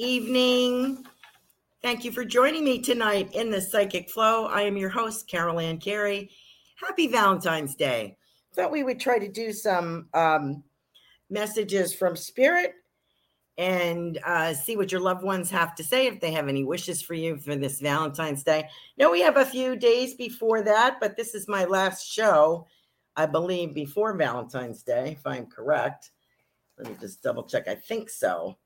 [0.00, 1.04] evening.
[1.82, 4.46] Thank you for joining me tonight in the Psychic Flow.
[4.46, 6.30] I am your host, Carol Ann Carey.
[6.76, 8.16] Happy Valentine's Day.
[8.54, 10.64] Thought we would try to do some um,
[11.28, 12.72] messages from Spirit
[13.58, 17.02] and uh, see what your loved ones have to say if they have any wishes
[17.02, 18.66] for you for this Valentine's Day.
[18.96, 22.66] Now, we have a few days before that, but this is my last show,
[23.16, 26.12] I believe, before Valentine's Day, if I'm correct.
[26.78, 27.68] Let me just double check.
[27.68, 28.56] I think so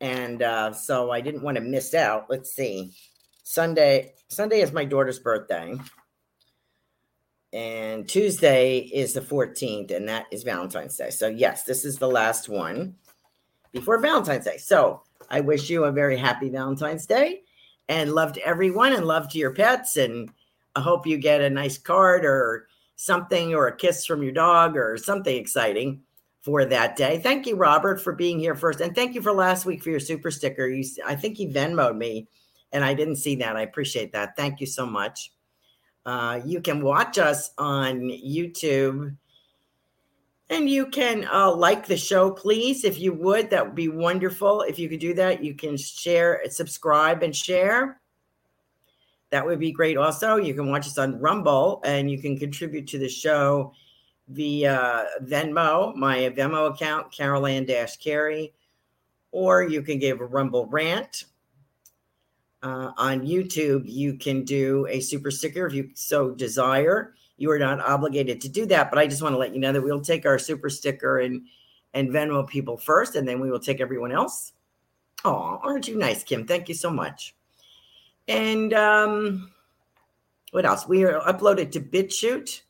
[0.00, 2.26] and uh, so I didn't want to miss out.
[2.28, 2.92] Let's see,
[3.42, 4.14] Sunday.
[4.28, 5.74] Sunday is my daughter's birthday,
[7.52, 11.10] and Tuesday is the 14th, and that is Valentine's Day.
[11.10, 12.94] So yes, this is the last one
[13.72, 14.56] before Valentine's Day.
[14.56, 17.42] So I wish you a very happy Valentine's Day,
[17.88, 20.30] and love to everyone, and love to your pets, and
[20.74, 24.76] I hope you get a nice card or something, or a kiss from your dog,
[24.76, 26.02] or something exciting
[26.42, 27.20] for that day.
[27.22, 30.00] Thank you, Robert, for being here first, and thank you for last week for your
[30.00, 30.66] super sticker.
[30.66, 32.28] You, I think he Venmoed me,
[32.72, 33.56] and I didn't see that.
[33.56, 34.36] I appreciate that.
[34.36, 35.32] Thank you so much.
[36.06, 39.16] Uh, you can watch us on YouTube.
[40.48, 43.50] And you can uh, like the show, please, if you would.
[43.50, 44.62] That would be wonderful.
[44.62, 48.00] If you could do that, you can share, subscribe, and share.
[49.30, 49.96] That would be great.
[49.96, 53.72] Also, you can watch us on Rumble and you can contribute to the show
[54.30, 58.52] via Venmo, my Venmo account, Carolan Dash Carey,
[59.32, 61.24] or you can give a Rumble rant.
[62.62, 67.14] Uh, on YouTube, you can do a super sticker if you so desire.
[67.38, 69.72] You are not obligated to do that, but I just want to let you know
[69.72, 71.42] that we'll take our super sticker and
[71.94, 74.52] and Venmo people first, and then we will take everyone else.
[75.24, 76.46] Oh, aren't you nice, Kim?
[76.46, 77.34] Thank you so much.
[78.28, 79.50] And um,
[80.52, 80.86] what else?
[80.86, 82.60] We are uploaded to BitChute.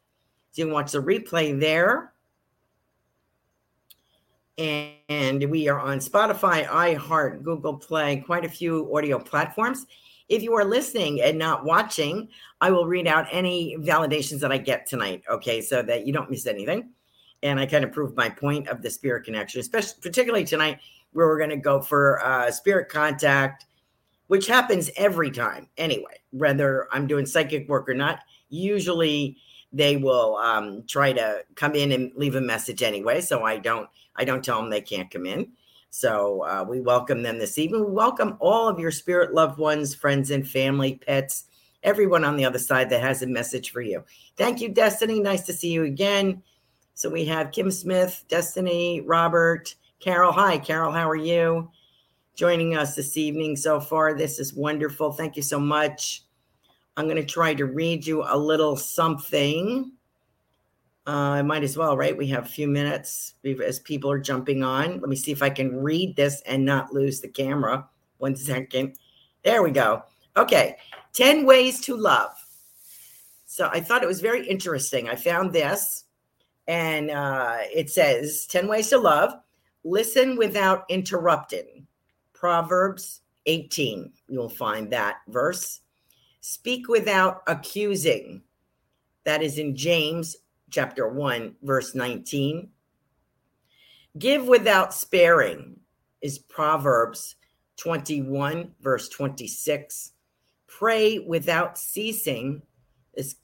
[0.54, 2.12] You can watch the replay there.
[4.58, 9.86] And we are on Spotify, iHeart, Google Play, quite a few audio platforms.
[10.28, 12.28] If you are listening and not watching,
[12.60, 16.30] I will read out any validations that I get tonight, okay, so that you don't
[16.30, 16.90] miss anything.
[17.42, 20.78] And I kind of prove my point of the spirit connection, especially particularly tonight,
[21.12, 23.64] where we're going to go for uh, spirit contact,
[24.26, 28.20] which happens every time anyway, whether I'm doing psychic work or not.
[28.50, 29.38] Usually,
[29.72, 33.20] they will um, try to come in and leave a message anyway.
[33.20, 35.52] So I don't I don't tell them they can't come in.
[35.90, 37.84] So uh, we welcome them this evening.
[37.84, 41.44] We welcome all of your spirit loved ones, friends and family, pets,
[41.82, 44.04] everyone on the other side that has a message for you.
[44.36, 45.20] Thank you, Destiny.
[45.20, 46.42] Nice to see you again.
[46.94, 50.32] So we have Kim Smith, Destiny, Robert, Carol.
[50.32, 50.92] Hi, Carol.
[50.92, 51.70] How are you?
[52.36, 54.14] Joining us this evening so far.
[54.14, 55.12] This is wonderful.
[55.12, 56.22] Thank you so much.
[57.00, 59.90] I'm going to try to read you a little something.
[61.06, 62.16] Uh, I might as well, right?
[62.16, 65.00] We have a few minutes as people are jumping on.
[65.00, 67.88] Let me see if I can read this and not lose the camera.
[68.18, 68.96] One second.
[69.42, 70.02] There we go.
[70.36, 70.76] Okay.
[71.14, 72.32] 10 ways to love.
[73.46, 75.08] So I thought it was very interesting.
[75.08, 76.04] I found this
[76.70, 79.32] and uh, it says 10 ways to love
[79.82, 81.86] listen without interrupting
[82.32, 85.79] proverbs 18 you'll find that verse
[86.40, 88.42] speak without accusing
[89.24, 90.36] that is in james
[90.70, 92.68] chapter 1 verse 19
[94.18, 95.76] give without sparing
[96.22, 97.36] is proverbs
[97.76, 100.12] 21 verse 26
[100.66, 102.62] pray without ceasing
[103.14, 103.34] is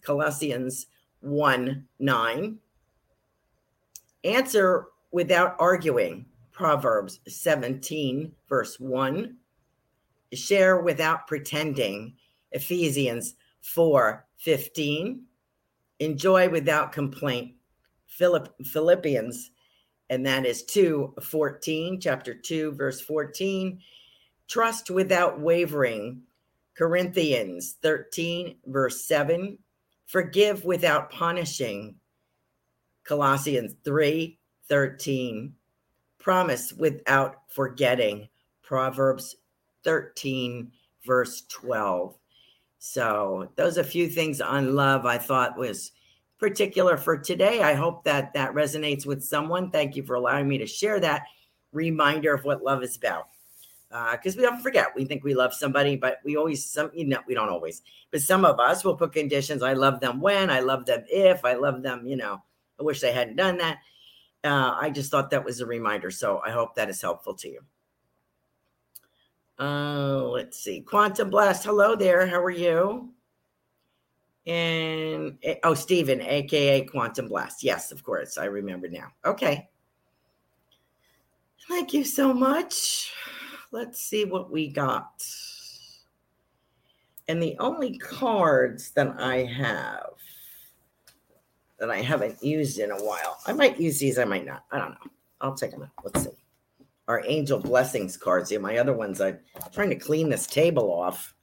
[0.00, 0.86] colossians
[1.22, 2.58] 1 9.
[4.24, 6.26] Answer without arguing.
[6.52, 9.36] Proverbs 17, verse 1.
[10.32, 12.14] Share without pretending.
[12.52, 15.24] Ephesians 4 15.
[16.00, 17.54] Enjoy without complaint.
[18.06, 19.50] Philipp, Philippians,
[20.10, 23.80] and that is 2 14, chapter 2, verse 14.
[24.48, 26.22] Trust without wavering.
[26.74, 29.58] Corinthians 13, verse 7
[30.12, 31.94] forgive without punishing.
[33.02, 34.38] Colossians 3
[34.68, 35.54] 13.
[36.18, 38.28] Promise without forgetting.
[38.62, 39.36] Proverbs
[39.84, 40.70] 13,
[41.04, 42.16] verse 12.
[42.78, 45.92] So, those are a few things on love I thought was
[46.38, 47.62] particular for today.
[47.62, 49.70] I hope that that resonates with someone.
[49.70, 51.22] Thank you for allowing me to share that
[51.72, 53.28] reminder of what love is about
[54.12, 54.88] because uh, we often forget.
[54.94, 57.82] We think we love somebody, but we always some you know we don't always.
[58.10, 59.62] But some of us will put conditions.
[59.62, 60.50] I love them when.
[60.50, 61.44] I love them if.
[61.44, 62.06] I love them.
[62.06, 62.42] You know.
[62.80, 63.78] I wish they hadn't done that.
[64.42, 66.10] Uh, I just thought that was a reminder.
[66.10, 67.60] So I hope that is helpful to you.
[69.62, 70.80] Uh, let's see.
[70.80, 71.64] Quantum Blast.
[71.64, 72.26] Hello there.
[72.26, 73.10] How are you?
[74.46, 77.62] And eh, oh, Stephen, aka Quantum Blast.
[77.62, 78.38] Yes, of course.
[78.38, 79.08] I remember now.
[79.24, 79.68] Okay.
[81.68, 83.12] Thank you so much
[83.72, 85.24] let's see what we got.
[87.26, 90.10] And the only cards that I have
[91.78, 94.64] that I haven't used in a while, I might use these, I might not.
[94.70, 95.10] I don't know.
[95.40, 95.82] I'll take them.
[95.82, 95.90] Out.
[96.04, 96.41] Let's see.
[97.08, 98.50] Our angel blessings cards.
[98.50, 99.38] Yeah, my other ones, I'm
[99.72, 101.34] trying to clean this table off.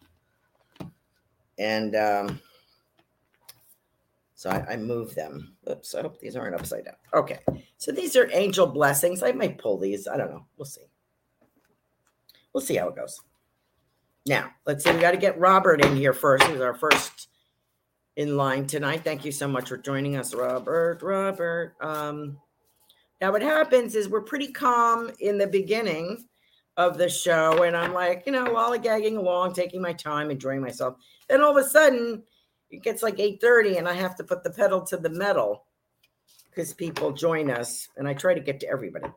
[1.58, 2.40] And um,
[4.36, 5.56] so I, I moved them.
[5.70, 6.96] Oops, I hope these aren't upside down.
[7.14, 7.40] Okay.
[7.78, 9.22] So these are angel blessings.
[9.22, 10.08] I might pull these.
[10.08, 10.46] I don't know.
[10.58, 10.90] We'll see
[12.54, 13.22] we'll see how it goes.
[14.26, 14.92] Now, let's see.
[14.92, 16.44] We got to get Robert in here first.
[16.44, 17.30] He's our first
[18.16, 19.04] in line tonight.
[19.04, 21.02] Thank you so much for joining us, Robert.
[21.02, 21.76] Robert.
[21.82, 22.38] Um,
[23.22, 26.26] now, what happens is we're pretty calm in the beginning
[26.78, 30.96] of the show, and I'm like, you know, lollygagging along, taking my time, enjoying myself.
[31.28, 32.24] Then all of a sudden,
[32.70, 35.66] it gets like 8:30, and I have to put the pedal to the metal
[36.50, 39.10] because people join us, and I try to get to everybody.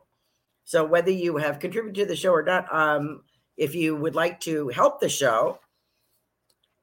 [0.65, 3.23] So whether you have contributed to the show or not, um,
[3.55, 5.59] if you would like to help the show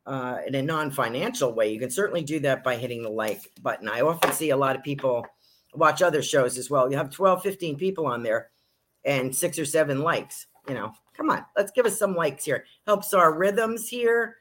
[0.06, 3.88] uh, in a non-financial way, you can certainly do that by hitting the like button.
[3.88, 5.26] I often see a lot of people
[5.74, 6.90] watch other shows as well.
[6.90, 8.50] You have 12, 15 people on there
[9.04, 10.46] and six or seven likes.
[10.68, 12.64] You know, come on, let's give us some likes here.
[12.86, 14.36] Helps our rhythms here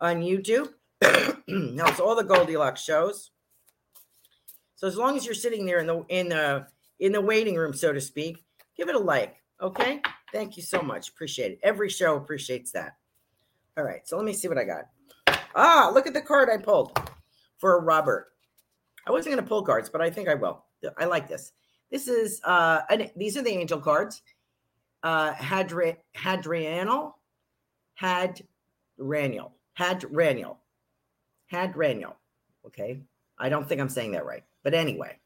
[0.00, 0.72] on YouTube.
[1.02, 3.30] Helps all the Goldylocks shows.
[4.76, 6.66] So as long as you're sitting there in the in the
[7.00, 8.44] in the waiting room, so to speak,
[8.76, 9.36] give it a like.
[9.60, 10.00] Okay.
[10.32, 11.08] Thank you so much.
[11.08, 11.60] Appreciate it.
[11.62, 12.96] Every show appreciates that.
[13.76, 14.06] All right.
[14.06, 15.38] So let me see what I got.
[15.54, 16.98] Ah, look at the card I pulled
[17.56, 18.28] for Robert.
[19.06, 20.65] I wasn't going to pull cards, but I think I will.
[20.98, 21.52] I like this.
[21.90, 22.82] This is uh
[23.16, 24.22] these are the angel cards.
[25.02, 27.14] Uh Hadri Hadrianal
[27.94, 28.42] had
[28.98, 29.52] Raniel.
[29.74, 30.58] Had Raniel.
[31.46, 32.16] Had Raniel.
[32.66, 33.00] Okay.
[33.38, 34.44] I don't think I'm saying that right.
[34.62, 35.18] But anyway,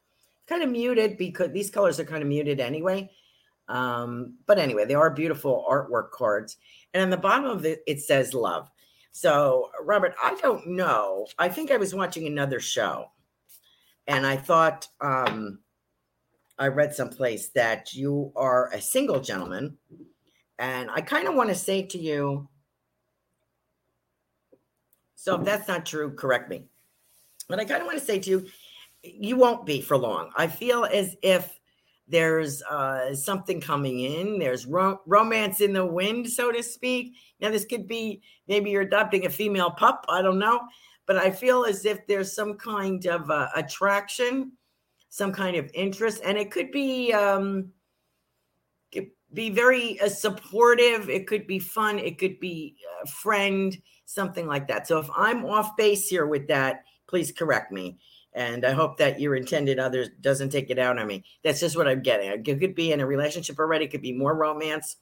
[0.47, 3.09] kind of muted because these colors are kind of muted anyway.
[3.67, 6.57] Um, but anyway, they are beautiful artwork cards.
[6.93, 8.69] And on the bottom of it, it says love.
[9.13, 11.27] So, Robert, I don't know.
[11.39, 13.11] I think I was watching another show
[14.07, 15.59] and I thought um,
[16.57, 19.77] I read someplace that you are a single gentleman.
[20.59, 22.47] And I kind of want to say to you
[25.21, 26.63] so, if that's not true, correct me.
[27.47, 28.47] But I kind of want to say to you,
[29.03, 30.31] you won't be for long.
[30.35, 31.59] I feel as if
[32.07, 34.39] there's uh, something coming in.
[34.39, 37.13] There's ro- romance in the wind, so to speak.
[37.39, 40.05] Now, this could be maybe you're adopting a female pup.
[40.09, 40.59] I don't know.
[41.11, 44.53] But I feel as if there's some kind of uh, attraction
[45.11, 47.69] some kind of interest, and it could be um,
[49.33, 51.09] be very uh, supportive.
[51.09, 51.99] It could be fun.
[51.99, 54.87] It could be a friend, something like that.
[54.87, 57.97] So if I'm off base here with that, please correct me.
[58.31, 61.25] And I hope that your intended other doesn't take it out on me.
[61.43, 62.29] That's just what I'm getting.
[62.29, 63.83] It could be in a relationship already.
[63.83, 64.95] It could be more romance.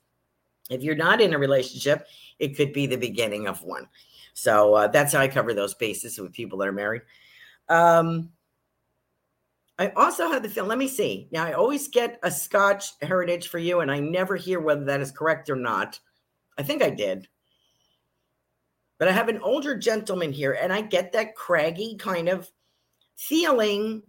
[0.71, 2.07] If you're not in a relationship,
[2.39, 3.87] it could be the beginning of one.
[4.33, 7.01] So uh, that's how I cover those bases with people that are married.
[7.67, 8.29] Um,
[9.77, 10.67] I also have the film.
[10.67, 11.29] Let me see.
[11.31, 15.00] Now, I always get a Scotch heritage for you, and I never hear whether that
[15.00, 16.00] is correct or not.
[16.57, 17.27] I think I did.
[18.98, 22.51] But I have an older gentleman here, and I get that craggy kind of
[23.15, 24.03] feeling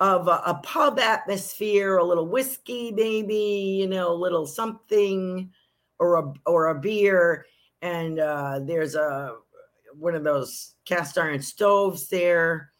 [0.00, 5.50] of a, a pub atmosphere, a little whiskey, maybe, you know, a little something,
[5.98, 7.44] or a or a beer.
[7.82, 9.36] And uh, there's a
[9.98, 12.72] one of those cast iron stoves there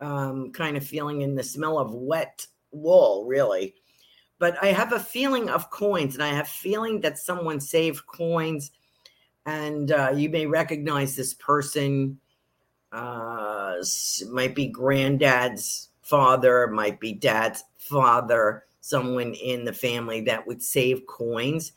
[0.00, 3.74] um, kind of feeling in the smell of wet wool, really.
[4.38, 8.72] But I have a feeling of coins, and I have feeling that someone saved coins,
[9.46, 12.18] and uh, you may recognize this person.
[12.92, 13.76] Uh,
[14.30, 21.06] might be granddad's father, might be dad's father, someone in the family that would save
[21.06, 21.72] coins.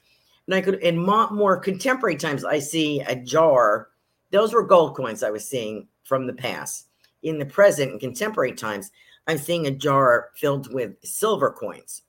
[0.46, 3.89] And I could, in more contemporary times, I see a jar.
[4.38, 6.89] Those were gold coins I was seeing from the past
[7.24, 8.91] in the present and contemporary times,
[9.25, 12.03] I'm seeing a jar filled with silver coins.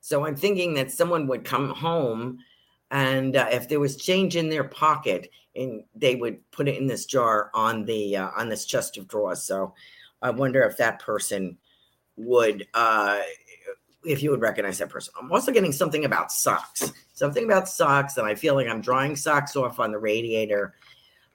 [0.00, 2.40] So I'm thinking that someone would come home
[2.90, 6.88] and uh, if there was change in their pocket and they would put it in
[6.88, 9.74] this jar on the uh, on this chest of drawers so
[10.22, 11.56] i wonder if that person
[12.16, 13.20] would uh
[14.10, 18.16] if you would recognize that person i'm also getting something about socks something about socks
[18.16, 20.74] and i feel like i'm drying socks off on the radiator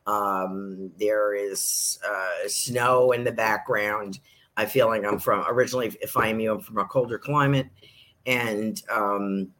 [0.06, 4.20] um, there is uh, snow in the background.
[4.58, 7.70] I feel like I'm from originally, if I'm you, I'm from a colder climate,
[8.26, 9.52] and um,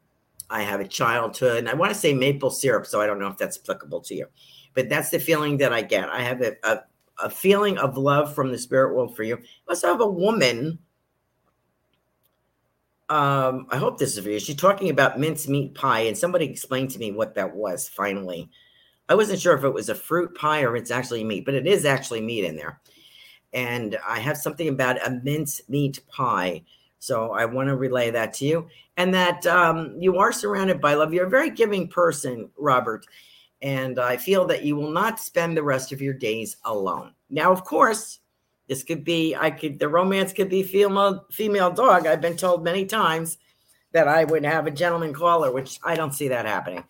[0.50, 1.60] I have a childhood.
[1.60, 4.16] And I want to say maple syrup, so I don't know if that's applicable to
[4.16, 4.28] you,
[4.74, 6.10] but that's the feeling that I get.
[6.10, 6.84] I have a, a,
[7.24, 9.38] a feeling of love from the spirit world for you.
[9.38, 10.80] I also have a woman.
[13.10, 14.40] Um, I hope this is for you.
[14.40, 18.50] She's talking about mincemeat pie, and somebody explained to me what that was finally.
[19.10, 21.68] I wasn't sure if it was a fruit pie or it's actually meat, but it
[21.68, 22.80] is actually meat in there.
[23.52, 26.64] And I have something about a mince meat pie.
[27.00, 28.68] So I want to relay that to you.
[28.96, 31.14] And that um, you are surrounded by love.
[31.14, 33.06] You're a very giving person, Robert.
[33.62, 37.14] And I feel that you will not spend the rest of your days alone.
[37.30, 38.20] Now, of course,
[38.68, 42.08] this could be, I could, the romance could be female, female dog.
[42.08, 43.38] I've been told many times
[43.92, 46.84] that I would have a gentleman caller, which I don't see that happening.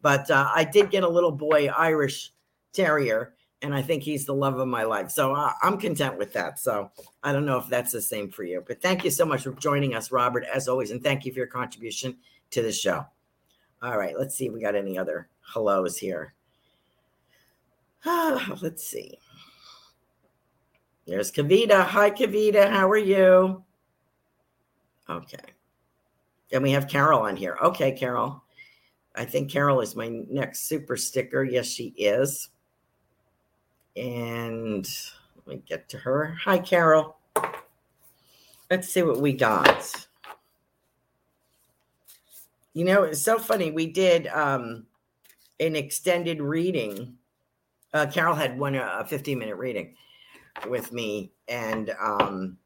[0.00, 2.32] But uh, I did get a little boy Irish
[2.72, 5.10] Terrier, and I think he's the love of my life.
[5.10, 6.58] So uh, I'm content with that.
[6.58, 6.90] So
[7.22, 8.62] I don't know if that's the same for you.
[8.66, 11.38] But thank you so much for joining us, Robert, as always, and thank you for
[11.38, 12.16] your contribution
[12.50, 13.04] to the show.
[13.82, 16.34] All right, let's see if we got any other hellos here.
[18.04, 19.18] let's see.
[21.08, 21.86] There's Kavita.
[21.86, 22.70] Hi, Kavita.
[22.70, 23.64] How are you?
[25.08, 25.38] Okay.
[26.52, 27.56] And we have Carol on here.
[27.62, 28.44] Okay, Carol.
[29.16, 31.42] I think Carol is my next super sticker.
[31.42, 32.50] Yes, she is.
[33.96, 34.86] And
[35.34, 36.36] let me get to her.
[36.44, 37.16] Hi, Carol.
[38.70, 40.06] Let's see what we got.
[42.74, 43.70] You know, it's so funny.
[43.70, 44.84] We did um,
[45.58, 47.16] an extended reading.
[47.94, 49.94] Uh, Carol had one a 15 minute reading
[50.66, 52.56] with me, and um,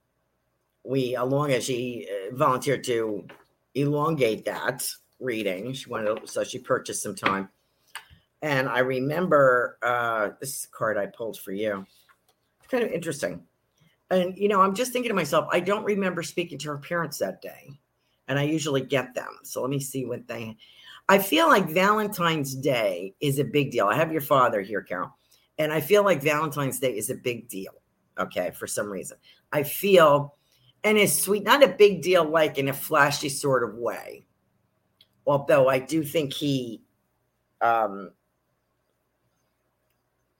[0.84, 3.26] we, along as she uh, volunteered to
[3.74, 4.86] elongate that,
[5.20, 5.72] reading.
[5.72, 7.48] She wanted, so she purchased some time.
[8.42, 11.86] And I remember uh, this card I pulled for you.
[12.58, 13.44] It's kind of interesting.
[14.10, 17.18] And you know, I'm just thinking to myself, I don't remember speaking to her parents
[17.18, 17.70] that day,
[18.28, 19.38] and I usually get them.
[19.44, 20.56] So let me see what they.
[21.08, 23.86] I feel like Valentine's Day is a big deal.
[23.86, 25.16] I have your father here, Carol,
[25.58, 27.72] and I feel like Valentine's Day is a big deal.
[28.18, 29.16] Okay, for some reason,
[29.52, 30.36] I feel,
[30.84, 34.24] and it's sweet, not a big deal like in a flashy sort of way,
[35.26, 36.82] although I do think he
[37.60, 38.10] um,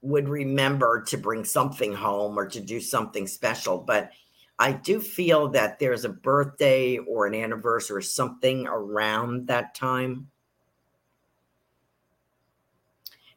[0.03, 3.79] would remember to bring something home or to do something special.
[3.79, 4.11] But
[4.59, 10.29] I do feel that there's a birthday or an anniversary or something around that time.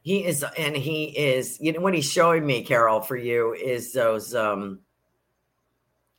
[0.06, 3.92] He is, and he is, you know, what he's showing me, Carol, for you is
[3.92, 4.82] those, um,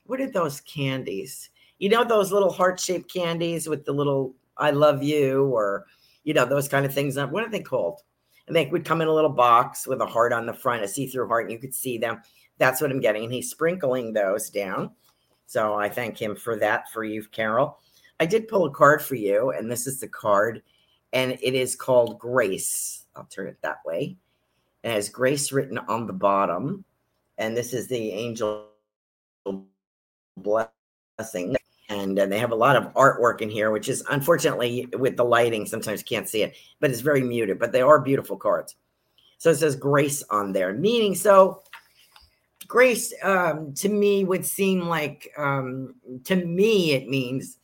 [0.07, 1.51] what are those candies?
[1.79, 5.87] You know, those little heart shaped candies with the little I love you, or,
[6.25, 7.17] you know, those kind of things.
[7.17, 8.01] What are they called?
[8.49, 10.89] And they would come in a little box with a heart on the front, a
[10.89, 12.21] see through heart, and you could see them.
[12.59, 13.23] That's what I'm getting.
[13.23, 14.91] And he's sprinkling those down.
[15.47, 17.79] So I thank him for that for you, Carol.
[18.19, 20.65] I did pull a card for you, and this is the card,
[21.13, 23.05] and it is called Grace.
[23.17, 24.17] I'll turn it that way.
[24.83, 26.85] It has Grace written on the bottom,
[27.39, 28.69] and this is the angel
[30.37, 31.57] blessing.
[31.89, 35.25] And uh, they have a lot of artwork in here, which is unfortunately with the
[35.25, 37.59] lighting, sometimes you can't see it, but it's very muted.
[37.59, 38.77] But they are beautiful cards.
[39.39, 41.63] So it says grace on there, meaning so
[42.67, 45.95] grace um, to me would seem like um,
[46.25, 47.59] to me it means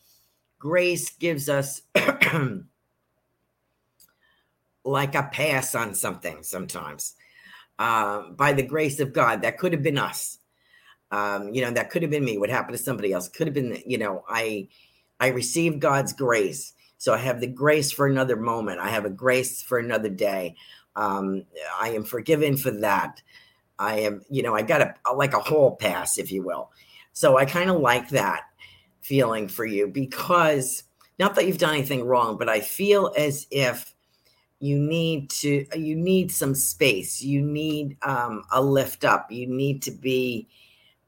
[0.59, 1.82] grace gives us
[4.84, 7.14] like a pass on something sometimes
[7.78, 9.42] uh, by the grace of god.
[9.42, 10.38] That could have been us.
[11.10, 12.38] Um, you know that could have been me.
[12.38, 13.28] What happened to somebody else?
[13.28, 14.68] Could have been you know i
[15.20, 16.72] i received god's grace.
[16.98, 18.80] So i have the grace for another moment.
[18.80, 20.56] I have a grace for another day.
[20.96, 21.44] Um,
[21.80, 23.22] i am forgiven for that.
[23.78, 26.70] I am, you know, I got a like a whole pass, if you will.
[27.12, 28.44] So I kind of like that
[29.00, 30.84] feeling for you because
[31.18, 33.91] not that you've done anything wrong, but I feel as if
[34.62, 37.21] you need to you need some space.
[37.21, 39.33] You need um, a lift up.
[39.33, 40.47] You need to be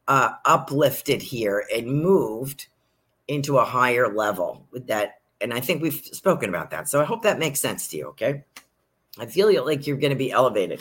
[0.09, 2.67] uh, uplifted here and moved
[3.29, 5.21] into a higher level with that.
[5.41, 6.89] And I think we've spoken about that.
[6.89, 8.07] So I hope that makes sense to you.
[8.09, 8.43] Okay.
[9.21, 10.81] I feel like you're going to be elevated.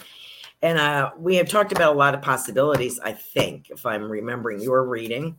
[0.64, 4.62] And uh, we have talked about a lot of possibilities, I think, if I'm remembering
[4.62, 5.38] your reading,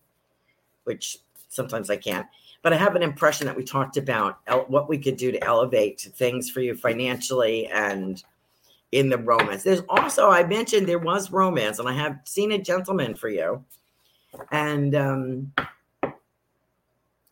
[0.84, 2.28] which sometimes I can't.
[2.64, 5.44] But I have an impression that we talked about el- what we could do to
[5.44, 8.24] elevate things for you financially and
[8.90, 9.64] in the romance.
[9.64, 13.62] There's also, I mentioned there was romance, and I have seen a gentleman for you.
[14.50, 15.52] And, um,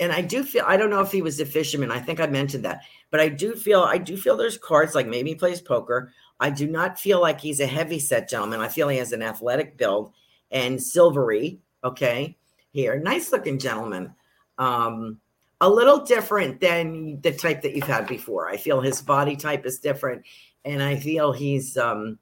[0.00, 1.90] and I do feel I don't know if he was a fisherman.
[1.90, 5.06] I think I mentioned that, but I do feel I do feel there's cards like
[5.06, 6.12] maybe he plays poker.
[6.40, 8.60] I do not feel like he's a heavy set gentleman.
[8.60, 10.12] I feel he has an athletic build
[10.50, 11.60] and silvery.
[11.84, 12.36] Okay,
[12.72, 14.12] here, nice looking gentleman.
[14.58, 15.20] Um,
[15.62, 18.48] a little different than the type that you've had before.
[18.48, 20.22] I feel his body type is different,
[20.66, 22.18] and I feel he's um,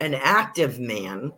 [0.00, 1.32] an active man.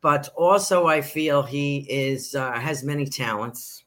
[0.00, 3.84] But also, I feel he is uh, has many talents.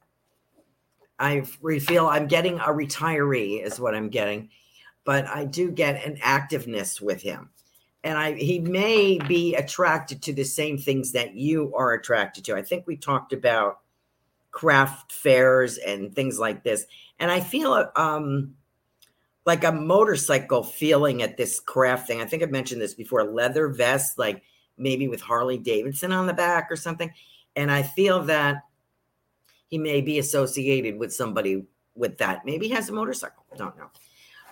[1.17, 4.49] I feel I'm getting a retiree, is what I'm getting
[5.07, 7.49] but I do get an activeness with him.
[8.03, 12.55] And I he may be attracted to the same things that you are attracted to.
[12.57, 13.79] I think we talked about
[14.57, 16.85] craft fairs and things like this.
[17.19, 18.55] And I feel um
[19.45, 22.21] like a motorcycle feeling at this craft thing.
[22.21, 24.43] I think I've mentioned this before, leather vest, like
[24.77, 27.11] maybe with Harley Davidson on the back or something.
[27.55, 28.63] And I feel that
[29.69, 31.65] he may be associated with somebody
[31.95, 32.45] with that.
[32.45, 33.45] Maybe he has a motorcycle.
[33.57, 33.89] Don't know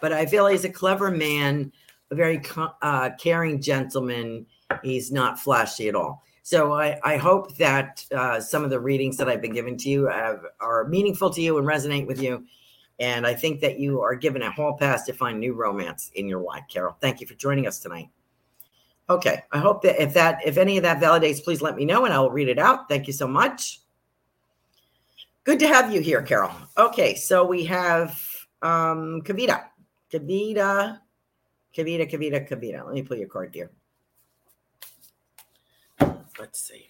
[0.01, 1.71] but I feel he's a clever man,
[2.11, 2.41] a very
[2.81, 4.45] uh, caring gentleman.
[4.83, 6.23] He's not flashy at all.
[6.45, 9.89] So I, I hope that uh, some of the readings that I've been giving to
[9.89, 12.45] you have, are meaningful to you and resonate with you.
[12.99, 16.27] And I think that you are given a hall pass to find new romance in
[16.27, 16.95] your life, Carol.
[17.01, 18.09] Thank you for joining us tonight.
[19.09, 22.05] Okay, I hope that if that if any of that validates, please let me know
[22.05, 22.89] and I'll read it out.
[22.89, 23.81] Thank you so much.
[25.45, 26.51] Good to have you here, Carol.
[26.77, 28.11] Okay, so we have
[28.61, 29.63] um Kavita.
[30.13, 30.99] Kavita,
[31.75, 32.85] Kavita, Kavita, Kavita.
[32.85, 33.71] Let me pull your card here.
[36.39, 36.87] Let's see.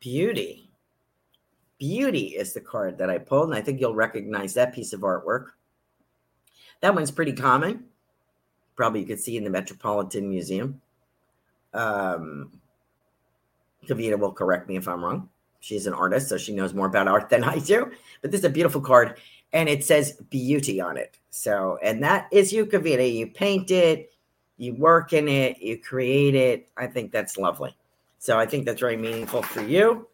[0.00, 0.70] Beauty.
[1.78, 5.00] Beauty is the card that I pulled, and I think you'll recognize that piece of
[5.00, 5.46] artwork.
[6.80, 7.84] That one's pretty common.
[8.76, 10.80] Probably you could see in the Metropolitan Museum.
[11.74, 12.52] Um,
[13.86, 15.28] Kavita will correct me if I'm wrong.
[15.60, 17.90] She's an artist, so she knows more about art than I do.
[18.22, 19.18] But this is a beautiful card
[19.52, 21.18] and it says beauty on it.
[21.30, 23.12] So, and that is you, Kavita.
[23.12, 24.12] You paint it,
[24.58, 26.68] you work in it, you create it.
[26.76, 27.74] I think that's lovely.
[28.18, 30.06] So, I think that's very meaningful for you.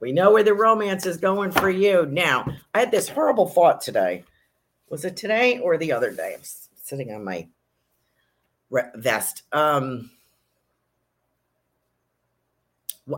[0.00, 2.06] We know where the romance is going for you.
[2.06, 4.24] Now, I had this horrible thought today.
[4.90, 6.34] Was it today or the other day?
[6.36, 7.46] I'm sitting on my
[8.96, 9.44] vest.
[9.52, 10.10] Um,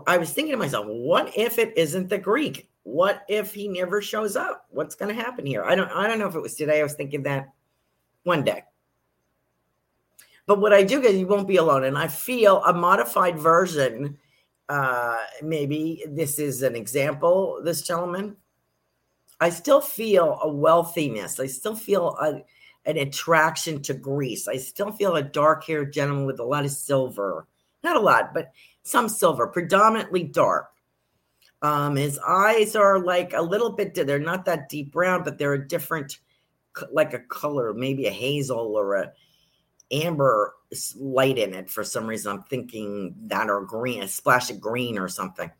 [0.06, 2.68] I was thinking to myself, what if it isn't the Greek?
[2.86, 4.64] what if he never shows up?
[4.70, 5.64] What's going to happen here?
[5.64, 6.78] I don't I don't know if it was today.
[6.78, 7.52] I was thinking that
[8.22, 8.62] one day.
[10.46, 11.84] But what I do get, you won't be alone.
[11.84, 14.16] And I feel a modified version.
[14.68, 18.36] Uh, maybe this is an example, this gentleman.
[19.40, 21.40] I still feel a wealthiness.
[21.40, 22.42] I still feel a,
[22.88, 24.48] an attraction to Greece.
[24.48, 27.46] I still feel a dark haired gentleman with a lot of silver.
[27.82, 30.70] Not a lot, but some silver, predominantly dark.
[31.62, 35.54] Um, his eyes are like a little bit, they're not that deep brown, but they're
[35.54, 36.18] a different,
[36.92, 39.12] like a color, maybe a hazel or a
[39.92, 40.54] amber
[40.96, 42.32] light in it for some reason.
[42.32, 45.50] I'm thinking that or green, a splash of green or something.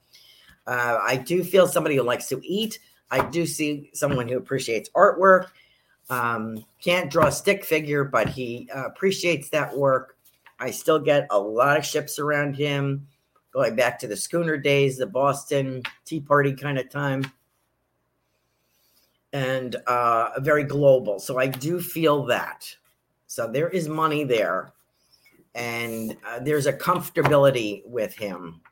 [0.66, 2.80] Uh, I do feel somebody who likes to eat.
[3.10, 5.48] I do see someone who appreciates artwork.
[6.10, 10.16] Um, can't draw a stick figure, but he uh, appreciates that work.
[10.58, 13.06] I still get a lot of ships around him,
[13.52, 17.24] going back to the schooner days, the Boston Tea Party kind of time,
[19.32, 21.18] and uh, very global.
[21.18, 22.74] So I do feel that.
[23.36, 24.72] So there is money there,
[25.54, 28.62] and uh, there's a comfortability with him.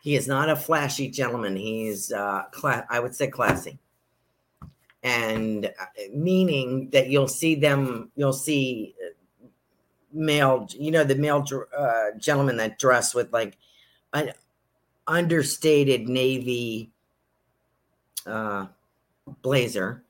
[0.00, 1.56] He is not a flashy gentleman.
[1.56, 3.80] He's, uh, cla- I would say, classy
[5.02, 9.46] and uh, meaning that you'll see them you'll see uh,
[10.12, 11.42] male you know the male
[11.76, 13.56] uh, gentleman that dress with like
[14.12, 14.30] an
[15.06, 16.90] understated navy
[18.26, 18.66] uh,
[19.40, 20.04] blazer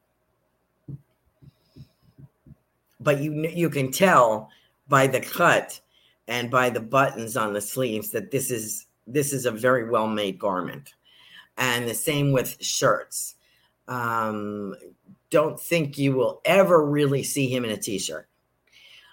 [3.00, 4.50] but you you can tell
[4.88, 5.80] by the cut
[6.28, 10.06] and by the buttons on the sleeves that this is this is a very well
[10.06, 10.94] made garment
[11.56, 13.34] and the same with shirts
[13.90, 14.74] um,
[15.30, 18.28] don't think you will ever really see him in a t-shirt.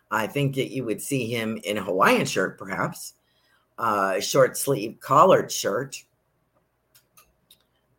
[0.10, 3.14] I think that you would see him in a Hawaiian shirt, perhaps,
[3.78, 6.04] uh, short sleeve collared shirt,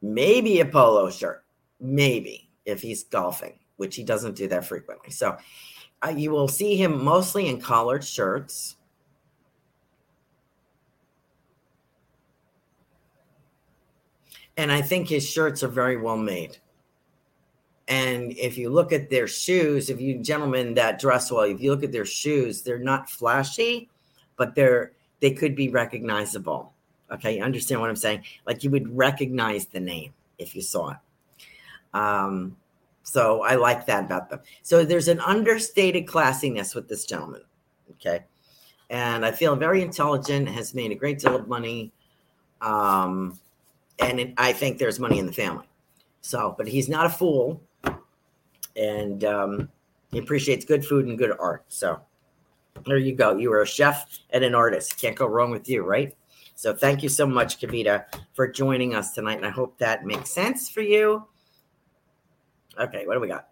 [0.00, 1.44] maybe a polo shirt,
[1.80, 5.10] maybe if he's golfing, which he doesn't do that frequently.
[5.10, 5.36] So
[6.14, 8.76] you will see him mostly in collared shirts.
[14.56, 16.58] And I think his shirts are very well made.
[17.86, 21.70] And if you look at their shoes, if you gentlemen that dress well, if you
[21.70, 23.88] look at their shoes, they're not flashy,
[24.36, 26.72] but they're they could be recognizable.
[27.10, 28.22] Okay, you understand what I'm saying?
[28.46, 30.96] Like you would recognize the name if you saw it.
[31.94, 32.56] Um,
[33.08, 34.40] so I like that about them.
[34.60, 37.40] So there's an understated classiness with this gentleman.
[37.92, 38.22] Okay.
[38.90, 41.90] And I feel very intelligent, has made a great deal of money.
[42.60, 43.38] Um,
[43.98, 45.64] and it, I think there's money in the family.
[46.20, 47.62] So, but he's not a fool
[48.76, 49.70] and um,
[50.12, 51.64] he appreciates good food and good art.
[51.68, 51.98] So
[52.86, 53.38] there you go.
[53.38, 55.00] You are a chef and an artist.
[55.00, 56.14] Can't go wrong with you, right?
[56.56, 59.38] So thank you so much, Kavita, for joining us tonight.
[59.38, 61.26] And I hope that makes sense for you.
[62.78, 63.48] Okay, what do we got?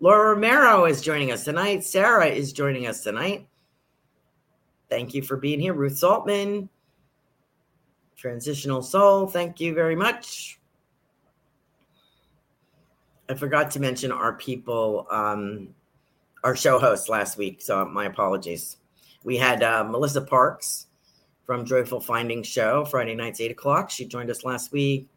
[0.00, 1.84] Laura Romero is joining us tonight.
[1.84, 3.46] Sarah is joining us tonight.
[4.88, 5.74] Thank you for being here.
[5.74, 6.68] Ruth Saltman,
[8.16, 10.58] Transitional Soul, thank you very much.
[13.28, 15.68] I forgot to mention our people, um,
[16.44, 17.60] our show hosts last week.
[17.60, 18.76] So my apologies.
[19.24, 20.86] We had uh, Melissa Parks
[21.44, 23.90] from Joyful Findings Show, Friday nights, 8 o'clock.
[23.90, 25.08] She joined us last week.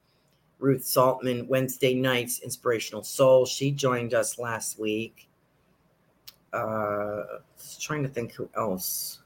[0.59, 3.45] Ruth Saltman, Wednesday nights, Inspirational Soul.
[3.45, 5.29] She joined us last week.
[6.51, 7.23] Uh,
[7.79, 9.19] trying to think who else.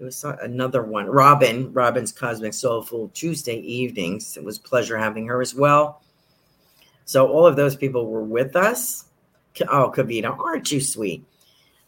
[0.00, 1.06] It was another one.
[1.06, 4.36] Robin, Robin's Cosmic Soulful Tuesday evenings.
[4.36, 6.02] It was pleasure having her as well.
[7.06, 9.06] So all of those people were with us.
[9.70, 11.24] Oh, Kavita, aren't you sweet?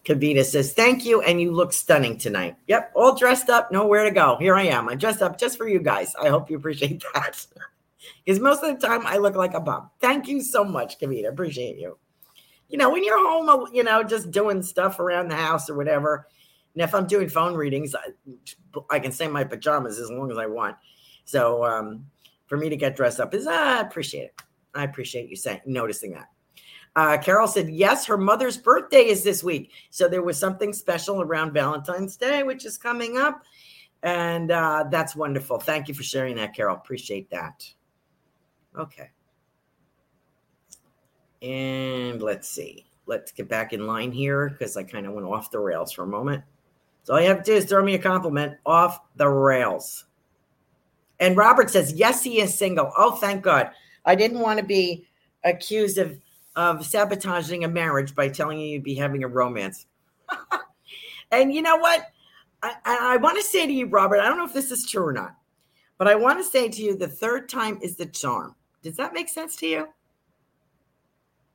[0.05, 1.20] Kavita says, Thank you.
[1.20, 2.57] And you look stunning tonight.
[2.66, 4.37] Yep, all dressed up, nowhere to go.
[4.40, 4.88] Here I am.
[4.88, 6.14] I dressed up just for you guys.
[6.20, 7.46] I hope you appreciate that.
[8.25, 9.91] Because most of the time I look like a bum.
[10.01, 11.29] Thank you so much, Kavita.
[11.29, 11.99] Appreciate you.
[12.69, 16.27] You know, when you're home, you know, just doing stuff around the house or whatever.
[16.75, 18.11] And if I'm doing phone readings, I,
[18.91, 20.77] I can say my pajamas as long as I want.
[21.25, 22.07] So um,
[22.47, 24.43] for me to get dressed up is, ah, I appreciate it.
[24.75, 26.29] I appreciate you saying noticing that.
[26.95, 29.73] Uh, Carol said, yes, her mother's birthday is this week.
[29.91, 33.43] So there was something special around Valentine's Day, which is coming up.
[34.03, 35.59] And uh, that's wonderful.
[35.59, 36.77] Thank you for sharing that, Carol.
[36.77, 37.69] Appreciate that.
[38.79, 39.11] Okay.
[41.43, 42.87] And let's see.
[43.07, 46.05] Let's get back in line here because I kind of went off the rails for
[46.05, 46.45] a moment.
[47.05, 50.05] So all you have to do is throw me a compliment off the rails.
[51.21, 52.93] And Robert says, yes, he is single.
[52.97, 53.71] Oh, thank God.
[54.05, 55.07] I didn't want to be
[55.45, 56.19] accused of
[56.57, 59.87] of sabotaging a marriage by telling you you'd be having a romance.
[61.31, 62.09] and you know what?
[62.62, 65.07] I, I want to say to you, Robert, I don't know if this is true
[65.07, 65.37] or not,
[65.99, 68.57] but I want to say to you the third time is the charm.
[68.83, 69.88] Does that make sense to you?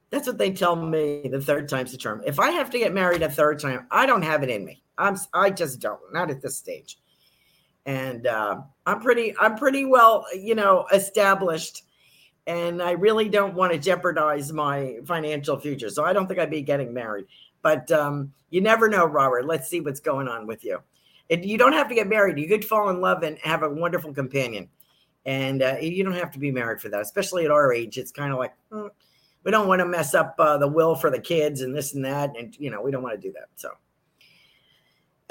[0.09, 1.27] That's what they tell me.
[1.29, 2.21] The third time's the charm.
[2.25, 4.83] If I have to get married a third time, I don't have it in me.
[4.97, 5.99] I'm I just don't.
[6.11, 6.99] Not at this stage.
[7.85, 11.83] And uh, I'm pretty I'm pretty well, you know, established
[12.45, 15.89] and I really don't want to jeopardize my financial future.
[15.89, 17.25] So I don't think I'd be getting married.
[17.61, 19.45] But um, you never know, Robert.
[19.45, 20.79] Let's see what's going on with you.
[21.29, 22.37] And you don't have to get married.
[22.37, 24.67] You could fall in love and have a wonderful companion.
[25.25, 27.97] And uh, you don't have to be married for that, especially at our age.
[27.97, 28.87] It's kind of like hmm,
[29.43, 32.03] we don't want to mess up uh, the will for the kids and this and
[32.05, 32.33] that.
[32.37, 33.47] And, you know, we don't want to do that.
[33.55, 33.69] So,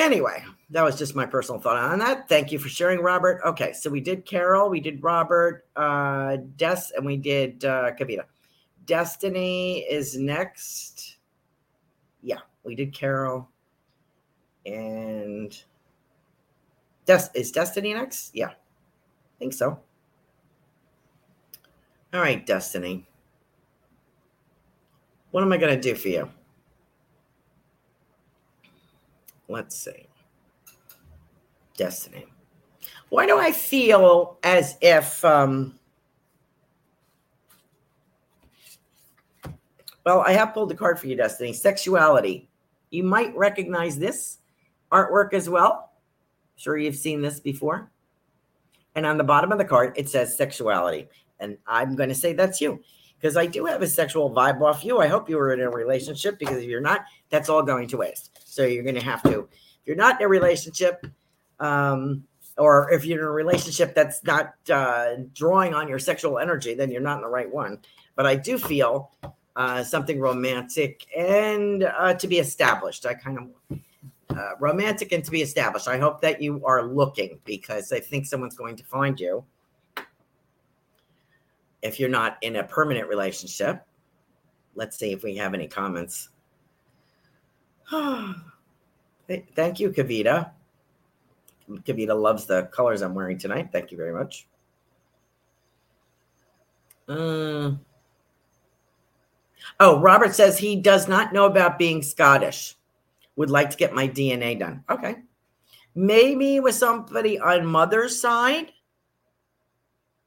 [0.02, 2.28] Anyway, that was just my personal thought on that.
[2.28, 3.40] Thank you for sharing, Robert.
[3.44, 8.24] Okay, so we did Carol, we did Robert, uh, Des, and we did uh, Kavita.
[8.84, 11.18] Destiny is next.
[12.20, 13.48] Yeah, we did Carol,
[14.66, 15.56] and
[17.06, 18.34] Des is Destiny next.
[18.34, 18.50] Yeah,
[19.42, 19.76] think so.
[22.14, 23.08] All right, Destiny.
[25.32, 26.30] What am I going to do for you?
[29.48, 30.06] Let's see.
[31.76, 32.26] Destiny.
[33.08, 35.76] Why do I feel as if, um,
[40.06, 41.52] well, I have pulled the card for you, Destiny.
[41.52, 42.48] Sexuality.
[42.90, 44.38] You might recognize this
[44.92, 45.90] artwork as well.
[46.54, 47.91] Sure, you've seen this before.
[48.94, 51.08] And on the bottom of the card, it says sexuality.
[51.40, 52.82] And I'm going to say that's you
[53.18, 54.98] because I do have a sexual vibe off you.
[54.98, 57.96] I hope you were in a relationship because if you're not, that's all going to
[57.96, 58.30] waste.
[58.44, 61.06] So you're going to have to, if you're not in a relationship,
[61.60, 62.24] um,
[62.58, 66.90] or if you're in a relationship that's not uh, drawing on your sexual energy, then
[66.90, 67.78] you're not in the right one.
[68.14, 69.10] But I do feel
[69.56, 73.06] uh, something romantic and uh, to be established.
[73.06, 73.78] I kind of
[74.36, 75.88] uh, romantic and to be established.
[75.88, 79.44] I hope that you are looking because I think someone's going to find you
[81.82, 83.84] if you're not in a permanent relationship.
[84.74, 86.30] Let's see if we have any comments.
[87.90, 90.50] Thank you, Kavita.
[91.70, 93.70] Kavita loves the colors I'm wearing tonight.
[93.72, 94.46] Thank you very much.
[97.08, 97.72] Uh,
[99.80, 102.76] oh, Robert says he does not know about being Scottish.
[103.36, 104.84] Would like to get my DNA done.
[104.90, 105.16] Okay.
[105.94, 108.72] Maybe with somebody on mother's side.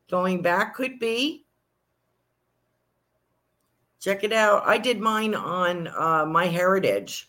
[0.10, 1.46] Going back could be.
[4.00, 4.62] Check it out.
[4.68, 7.26] I did mine on uh, MyHeritage,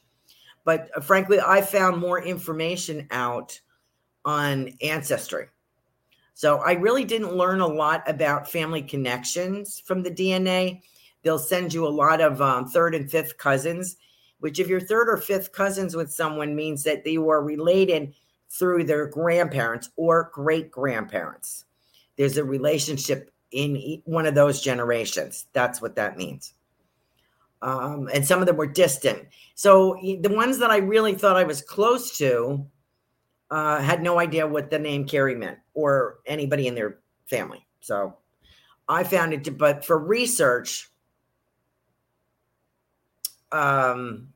[0.63, 3.59] but uh, frankly, I found more information out
[4.27, 5.47] on ancestry.
[6.35, 10.83] So I really didn't learn a lot about family connections from the DNA.
[11.23, 13.97] They'll send you a lot of um, third and fifth cousins,
[14.41, 18.15] which, if you're third or fifth cousins with someone, means that they were related
[18.49, 21.65] through their grandparents or great grandparents.
[22.17, 25.47] There's a relationship in one of those generations.
[25.53, 26.55] That's what that means
[27.63, 29.27] um, and some of them were distant.
[29.55, 32.65] So the ones that I really thought I was close to
[33.51, 37.67] uh, had no idea what the name Carey meant or anybody in their family.
[37.81, 38.17] So
[38.89, 40.91] I found it, to, but for research,
[43.53, 44.29] um,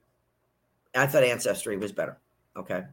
[0.95, 2.19] I thought Ancestry was better.
[2.57, 2.85] Okay.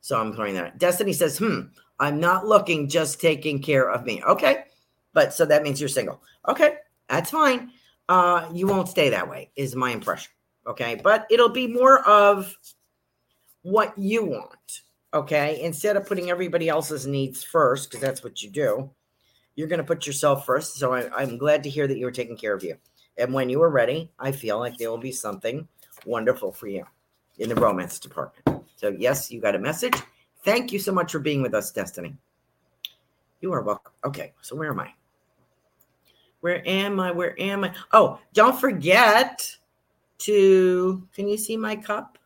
[0.00, 0.78] So I'm throwing that.
[0.78, 1.62] Destiny says, hmm,
[1.98, 4.22] I'm not looking, just taking care of me.
[4.24, 4.64] Okay.
[5.12, 6.22] But so that means you're single.
[6.48, 6.76] Okay.
[7.08, 7.70] That's fine
[8.08, 10.32] uh, you won't stay that way, is my impression.
[10.66, 11.00] Okay.
[11.02, 12.54] But it'll be more of
[13.62, 14.82] what you want.
[15.14, 15.60] Okay.
[15.62, 18.90] Instead of putting everybody else's needs first, because that's what you do,
[19.54, 20.76] you're going to put yourself first.
[20.76, 22.76] So I, I'm glad to hear that you were taking care of you.
[23.18, 25.66] And when you are ready, I feel like there will be something
[26.04, 26.84] wonderful for you
[27.38, 28.64] in the romance department.
[28.76, 29.94] So, yes, you got a message.
[30.44, 32.14] Thank you so much for being with us, Destiny.
[33.40, 33.92] You are welcome.
[34.04, 34.92] Okay, so where am I?
[36.40, 37.10] Where am I?
[37.10, 37.74] Where am I?
[37.92, 39.56] Oh, don't forget
[40.18, 41.06] to.
[41.14, 42.18] Can you see my cup?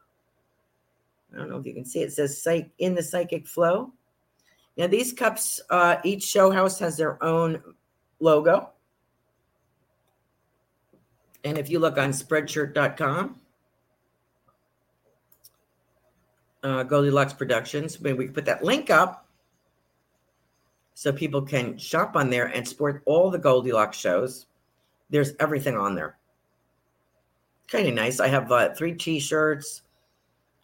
[1.33, 2.07] I don't know if you can see it.
[2.07, 3.92] it says psych in the psychic flow.
[4.76, 7.62] Now these cups, uh, each show house has their own
[8.18, 8.70] logo.
[11.44, 13.40] And if you look on spreadshirt.com,
[16.62, 19.26] uh, Goldylocks Productions, maybe we can put that link up
[20.94, 24.46] so people can shop on there and support all the Goldylocks shows.
[25.09, 26.16] There's everything on there.
[27.68, 28.20] Kind of nice.
[28.20, 29.83] I have uh, three T-shirts,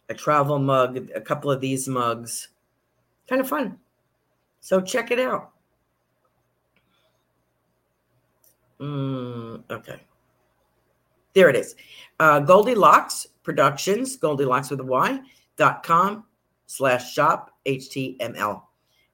[0.09, 2.49] a travel mug, a couple of these mugs.
[3.27, 3.79] Kind of fun.
[4.59, 5.51] So check it out.
[8.79, 10.01] Mm, okay.
[11.37, 11.75] There it is.
[12.19, 15.19] Uh, Goldylocks Productions, Goldylocks with a Y,
[15.55, 16.23] dot com
[16.65, 18.63] slash shop HTML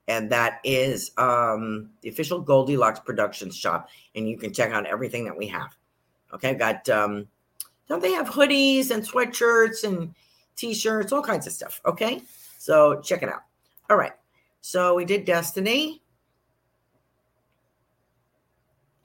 [0.08, 5.26] and that is um, the official Goldylocks Productions shop, and you can check out everything
[5.26, 5.76] that we have.
[6.34, 7.28] Okay, I've got um,
[7.90, 10.16] don't they have hoodies and sweatshirts and
[10.56, 11.82] t-shirts, all kinds of stuff.
[11.86, 12.22] Okay,
[12.58, 13.44] so check it out.
[13.90, 14.14] All right,
[14.62, 16.02] so we did Destiny,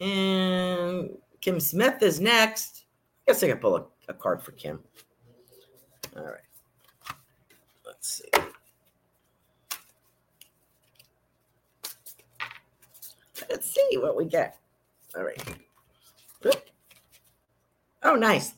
[0.00, 2.85] and Kim Smith is next.
[3.28, 4.80] Guess I can pull a, a card for Kim.
[6.16, 6.40] All right,
[7.86, 8.40] let's see.
[13.48, 14.56] Let's see what we get.
[15.16, 15.40] All right.
[18.02, 18.54] Oh, nice.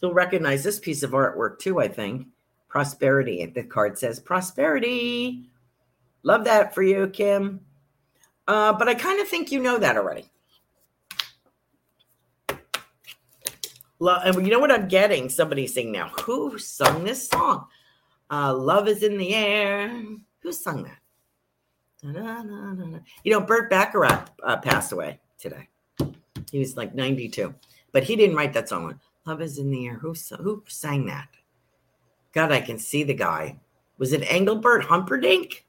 [0.00, 2.26] You'll recognize this piece of artwork too, I think.
[2.74, 3.46] prosperity.
[3.46, 5.48] The card says prosperity.
[6.24, 7.60] Love that for you, Kim.
[8.48, 10.28] Uh, but I kind of think you know that already.
[14.08, 15.28] And you know what I'm getting?
[15.28, 16.08] Somebody sing now.
[16.22, 17.66] Who sung this song?
[18.30, 20.02] Uh, Love is in the air.
[20.40, 20.98] Who sung that?
[23.22, 25.68] You know, Burt Bacharach uh, passed away today.
[26.50, 27.54] He was like 92,
[27.92, 29.00] but he didn't write that song.
[29.26, 29.94] Love is in the air.
[29.94, 31.28] Who who sang that?
[32.32, 33.58] God, I can see the guy.
[33.96, 35.64] Was it Engelbert Humperdinck?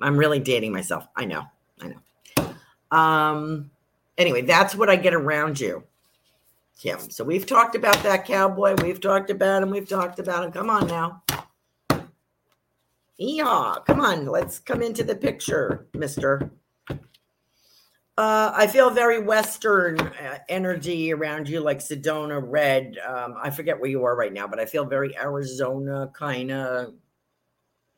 [0.00, 1.06] I'm really dating myself.
[1.14, 1.44] I know.
[1.80, 2.96] I know.
[2.96, 3.70] Um.
[4.16, 5.84] Anyway, that's what I get around you,
[6.78, 7.10] Kim.
[7.10, 8.76] So we've talked about that cowboy.
[8.82, 9.70] We've talked about him.
[9.70, 10.52] We've talked about him.
[10.52, 11.22] Come on now.
[13.20, 16.52] Yeah, come on, let's come into the picture, mister.
[18.16, 22.96] Uh, I feel very Western uh, energy around you, like Sedona Red.
[23.04, 26.94] Um, I forget where you are right now, but I feel very Arizona kind of.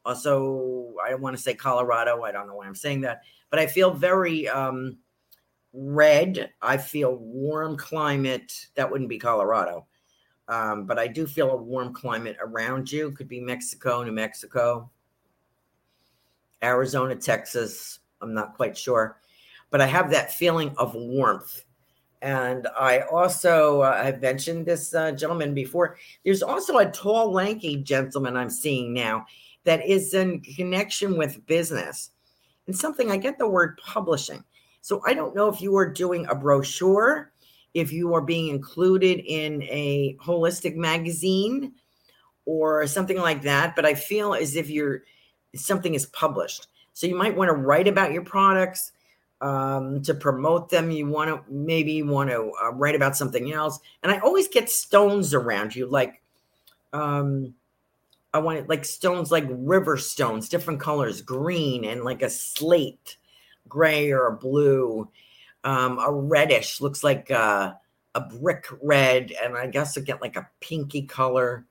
[0.07, 2.23] Also, I don't want to say Colorado.
[2.23, 4.97] I don't know why I'm saying that, but I feel very um,
[5.72, 6.50] red.
[6.62, 8.68] I feel warm climate.
[8.74, 9.87] That wouldn't be Colorado,
[10.48, 13.12] um, but I do feel a warm climate around you.
[13.12, 14.90] Could be Mexico, New Mexico.
[16.62, 18.00] Arizona, Texas.
[18.20, 19.18] I'm not quite sure,
[19.70, 21.64] but I have that feeling of warmth.
[22.22, 25.96] And I also, uh, I've mentioned this uh, gentleman before.
[26.22, 29.24] There's also a tall, lanky gentleman I'm seeing now
[29.64, 32.11] that is in connection with business
[32.66, 34.44] and something I get the word publishing.
[34.81, 37.33] So I don't know if you are doing a brochure,
[37.75, 41.73] if you are being included in a holistic magazine
[42.47, 45.03] or something like that, but I feel as if you're
[45.55, 46.69] something is published.
[46.93, 48.93] So you might want to write about your products
[49.40, 50.90] um, to promote them.
[50.90, 53.79] You want to maybe want to uh, write about something else.
[54.03, 56.21] And I always get stones around you, like
[56.93, 57.55] um,
[58.33, 63.16] I want it like stones, like river stones, different colors, green and like a slate,
[63.70, 65.09] gray or a blue,
[65.64, 67.78] um, a reddish looks like a,
[68.14, 71.64] a brick red, and I guess I get like a pinky color.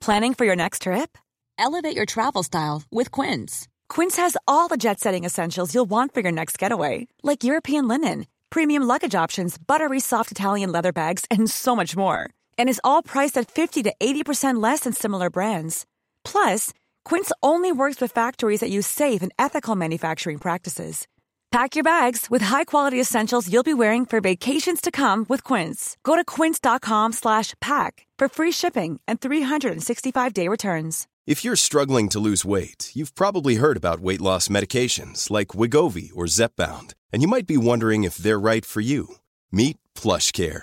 [0.00, 1.16] Planning for your next trip?
[1.58, 3.68] Elevate your travel style with Quince.
[3.88, 7.88] Quince has all the jet setting essentials you'll want for your next getaway, like European
[7.88, 12.28] linen, premium luggage options, buttery soft Italian leather bags, and so much more.
[12.58, 15.86] And is all priced at 50 to 80% less than similar brands.
[16.24, 16.72] Plus,
[17.04, 21.06] Quince only works with factories that use safe and ethical manufacturing practices.
[21.54, 25.96] Pack your bags with high-quality essentials you'll be wearing for vacations to come with Quince.
[26.02, 31.06] Go to quince.com slash pack for free shipping and 365-day returns.
[31.28, 36.10] If you're struggling to lose weight, you've probably heard about weight loss medications like Wegovy
[36.12, 39.14] or Zepbound, and you might be wondering if they're right for you.
[39.52, 40.62] Meet PlushCare,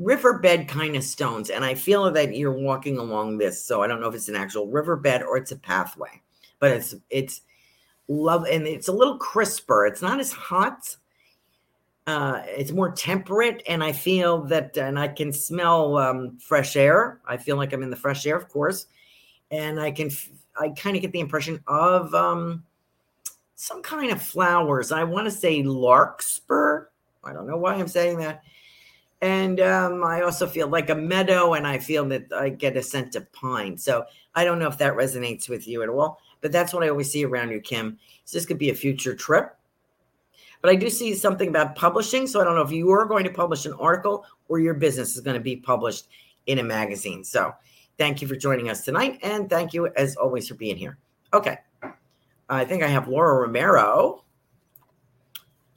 [0.00, 1.50] riverbed kind of stones.
[1.50, 3.64] And I feel that you're walking along this.
[3.64, 6.20] So I don't know if it's an actual riverbed or it's a pathway,
[6.58, 7.42] but it's it's
[8.08, 9.86] love and it's a little crisper.
[9.86, 10.96] It's not as hot
[12.10, 17.20] uh, it's more temperate, and I feel that, and I can smell um, fresh air.
[17.26, 18.86] I feel like I'm in the fresh air, of course,
[19.50, 20.10] and I can,
[20.58, 22.64] I kind of get the impression of um,
[23.54, 24.90] some kind of flowers.
[24.90, 26.86] I want to say larkspur.
[27.22, 28.42] I don't know why I'm saying that.
[29.22, 32.82] And um, I also feel like a meadow, and I feel that I get a
[32.82, 33.76] scent of pine.
[33.76, 34.04] So
[34.34, 37.12] I don't know if that resonates with you at all, but that's what I always
[37.12, 37.98] see around you, Kim.
[38.24, 39.56] So this could be a future trip
[40.60, 42.26] but I do see something about publishing.
[42.26, 45.16] So I don't know if you are going to publish an article or your business
[45.16, 46.08] is going to be published
[46.46, 47.24] in a magazine.
[47.24, 47.54] So
[47.98, 49.18] thank you for joining us tonight.
[49.22, 50.98] And thank you, as always, for being here.
[51.32, 51.58] Okay.
[52.48, 54.24] I think I have Laura Romero.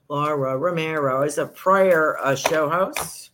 [0.10, 3.32] Laura Romero is a prior uh, show host.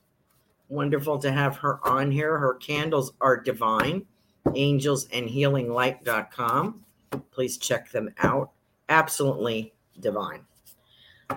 [0.70, 2.38] Wonderful to have her on here.
[2.38, 4.06] Her candles are divine.
[4.46, 6.86] Angelsandhealinglight.com.
[7.32, 8.52] Please check them out.
[8.88, 10.46] Absolutely divine.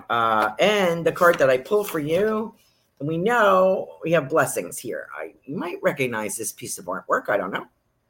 [0.09, 2.55] Uh, and the card that I pull for you,
[2.99, 5.07] we know we have blessings here.
[5.15, 7.29] I you might recognize this piece of artwork.
[7.29, 7.65] I don't know.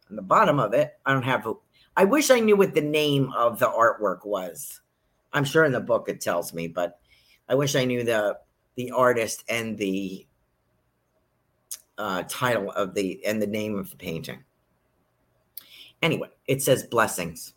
[0.09, 1.47] On the bottom of it, I don't have.
[1.95, 4.81] I wish I knew what the name of the artwork was.
[5.31, 6.99] I'm sure in the book it tells me, but
[7.49, 8.37] I wish I knew the
[8.75, 10.25] the artist and the
[11.97, 14.43] uh, title of the and the name of the painting.
[16.01, 17.53] Anyway, it says blessings,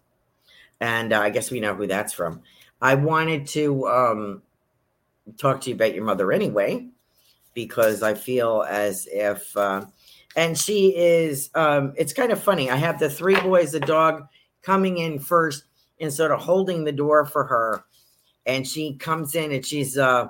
[0.80, 2.42] and uh, I guess we know who that's from.
[2.80, 4.42] I wanted to um,
[5.38, 6.88] talk to you about your mother anyway,
[7.54, 9.86] because I feel as if, uh,
[10.36, 12.70] and she is, um, it's kind of funny.
[12.70, 14.28] I have the three boys, the dog
[14.62, 15.64] coming in first
[15.98, 17.84] and sort of holding the door for her.
[18.44, 20.28] And she comes in and she's, uh,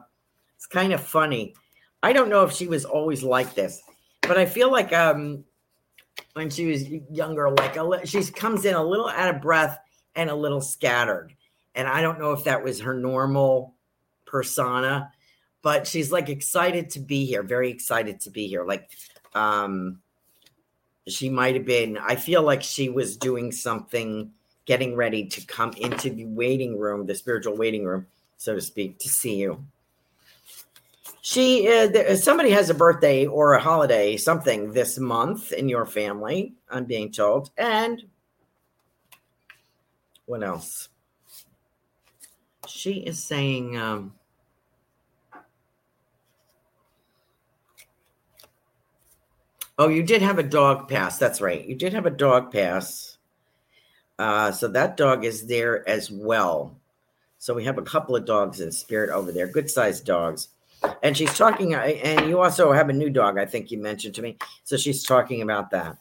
[0.57, 1.55] it's kind of funny.
[2.03, 3.83] I don't know if she was always like this,
[4.27, 5.45] but I feel like um,
[6.35, 9.79] when she was younger, like a, she comes in a little out of breath
[10.15, 11.35] and a little scattered.
[11.75, 13.75] And I don't know if that was her normal
[14.25, 15.13] persona,
[15.63, 18.65] but she's like excited to be here, very excited to be here.
[18.65, 18.91] Like,
[19.35, 20.01] um,
[21.09, 24.33] she might have been, I feel like she was doing something,
[24.65, 28.07] getting ready to come into the waiting room, the spiritual waiting room,
[28.39, 29.65] so to speak, to see you.
[31.27, 36.55] She, uh, somebody has a birthday or a holiday, something this month in your family,
[36.71, 37.51] I'm being told.
[37.59, 38.01] And
[40.27, 40.89] what else?
[42.69, 44.15] She is saying, um,
[49.79, 51.19] Oh, you did have a dog pass.
[51.19, 51.67] That's right.
[51.67, 53.19] You did have a dog pass.
[54.17, 56.79] Uh, so that dog is there as well.
[57.39, 60.51] So we have a couple of dogs in spirit over there, good sized dogs.
[61.03, 64.15] And she's talking, uh, and you also have a new dog, I think you mentioned
[64.17, 64.37] to me.
[64.65, 65.97] So she's talking about that.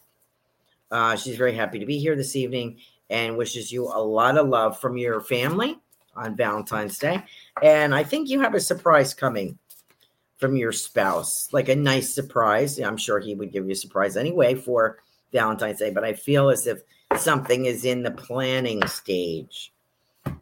[0.91, 2.77] Uh, she's very happy to be here this evening
[3.09, 5.77] and wishes you a lot of love from your family
[6.15, 7.23] on Valentine's Day.
[7.61, 9.57] And I think you have a surprise coming
[10.37, 12.79] from your spouse, like a nice surprise.
[12.79, 14.99] I'm sure he would give you a surprise anyway for
[15.31, 16.81] Valentine's Day, but I feel as if
[17.17, 19.71] something is in the planning stage.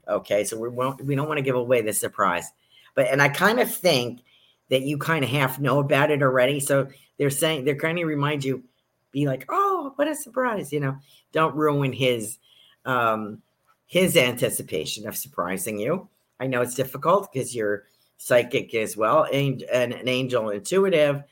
[0.07, 2.51] Okay, so we won't we don't want to give away the surprise.
[2.95, 4.21] But and I kind of think
[4.69, 6.59] that you kind of half know about it already.
[6.59, 6.87] So
[7.17, 8.63] they're saying they're kind of remind you,
[9.11, 10.97] be like, oh, what a surprise, you know.
[11.31, 12.37] Don't ruin his
[12.85, 13.41] um
[13.85, 16.07] his anticipation of surprising you.
[16.39, 17.83] I know it's difficult because you're
[18.17, 21.23] psychic as well, and, an angel intuitive,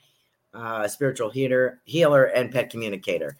[0.53, 3.37] uh, spiritual healer, healer, and pet communicator.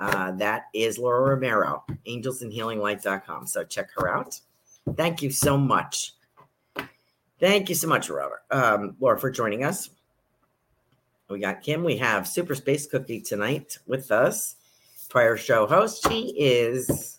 [0.00, 3.46] Uh, that is Laura Romero, angelsandhealinglight.com.
[3.46, 4.40] So check her out.
[4.96, 6.14] Thank you so much.
[7.42, 9.90] Thank you so much, Robert, um, Laura, for joining us.
[11.28, 11.82] We got Kim.
[11.82, 14.54] We have Super Space Cookie tonight with us.
[15.08, 16.06] Prior show host.
[16.08, 17.18] She is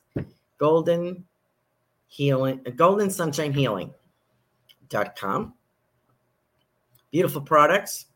[0.57, 1.25] Golden
[2.07, 3.93] Healing, Golden Sunshine Healing.com
[7.11, 8.07] beautiful products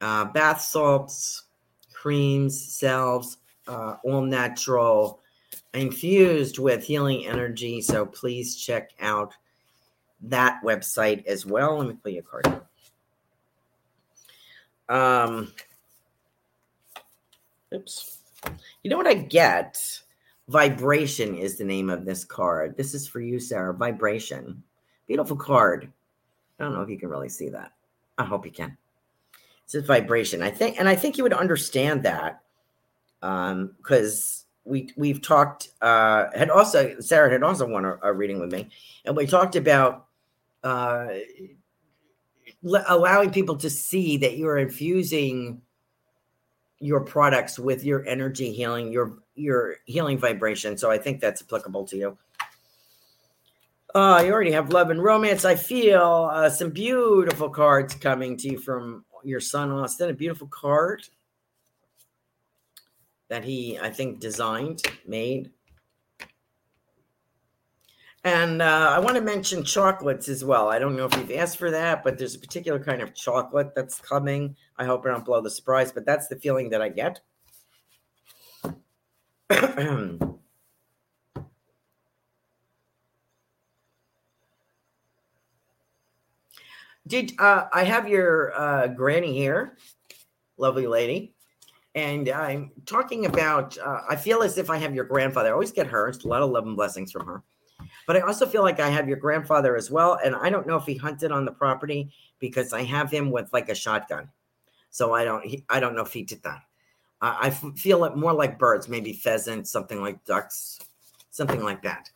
[0.00, 1.44] uh, bath salts,
[1.92, 5.20] creams, salves, uh, all natural,
[5.72, 7.80] infused with healing energy.
[7.80, 9.32] So please check out
[10.30, 11.78] that website as well.
[11.78, 12.62] Let me play you a card.
[14.88, 15.52] Um,
[17.74, 18.18] oops.
[18.82, 20.00] You know what I get?
[20.48, 22.76] Vibration is the name of this card.
[22.76, 23.74] This is for you, Sarah.
[23.74, 24.62] Vibration.
[25.06, 25.92] Beautiful card.
[26.58, 27.72] I don't know if you can really see that.
[28.18, 28.76] I hope you can.
[29.64, 30.42] It's a vibration.
[30.42, 32.42] I think, and I think you would understand that
[33.22, 35.70] um, because we we've talked.
[35.82, 38.68] Uh, had also Sarah had also won a, a reading with me,
[39.04, 40.05] and we talked about
[40.66, 41.08] uh,
[42.88, 45.62] allowing people to see that you're infusing
[46.80, 50.76] your products with your energy healing, your your healing vibration.
[50.76, 52.18] So I think that's applicable to you.
[53.94, 55.44] Uh, you already have love and romance.
[55.44, 60.10] I feel uh, some beautiful cards coming to you from your son Austin.
[60.10, 61.08] A beautiful card
[63.28, 65.50] that he, I think, designed, made.
[68.26, 70.68] And uh, I want to mention chocolates as well.
[70.68, 73.72] I don't know if you've asked for that, but there's a particular kind of chocolate
[73.76, 74.56] that's coming.
[74.76, 77.20] I hope I don't blow the surprise, but that's the feeling that I get.
[87.06, 89.78] Did uh, I have your uh, granny here,
[90.58, 91.32] lovely lady,
[91.94, 93.78] and I'm talking about.
[93.78, 95.50] Uh, I feel as if I have your grandfather.
[95.50, 96.08] I always get her.
[96.08, 97.44] It's a lot of love and blessings from her,
[98.06, 100.18] but I also feel like I have your grandfather as well.
[100.24, 103.52] And I don't know if he hunted on the property because I have him with
[103.52, 104.28] like a shotgun,
[104.90, 105.44] so I don't.
[105.44, 106.62] He, I don't know if he did that.
[107.20, 110.78] I feel it more like birds, maybe pheasants, something like ducks,
[111.30, 112.10] something like that.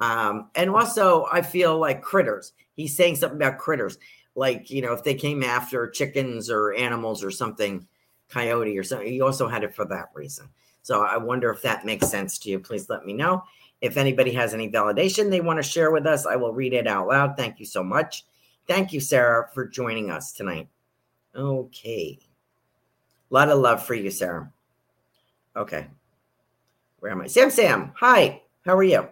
[0.00, 2.52] Um, and also, I feel like critters.
[2.74, 3.98] He's saying something about critters
[4.36, 7.84] like you know if they came after chickens or animals or something
[8.28, 10.48] coyote or something He also had it for that reason
[10.82, 13.42] so i wonder if that makes sense to you please let me know
[13.80, 16.86] if anybody has any validation they want to share with us i will read it
[16.86, 17.36] out loud.
[17.36, 18.24] Thank you so much.
[18.66, 20.68] Thank you sarah for joining us tonight.
[21.34, 22.18] Okay.
[23.30, 24.50] A lot of love for you sarah.
[25.56, 25.86] Okay.
[27.00, 27.26] Where am i?
[27.26, 28.42] Sam sam hi.
[28.64, 29.08] How are you?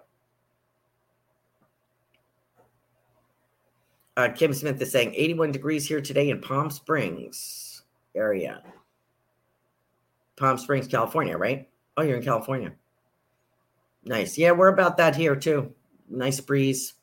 [4.17, 7.83] Uh, Kim Smith is saying 81 degrees here today in Palm Springs
[8.15, 8.63] area.
[10.37, 11.69] Palm Springs, California, right?
[11.97, 12.73] Oh, you're in California.
[14.05, 14.37] Nice.
[14.37, 15.73] Yeah, we're about that here too.
[16.09, 16.95] Nice breeze.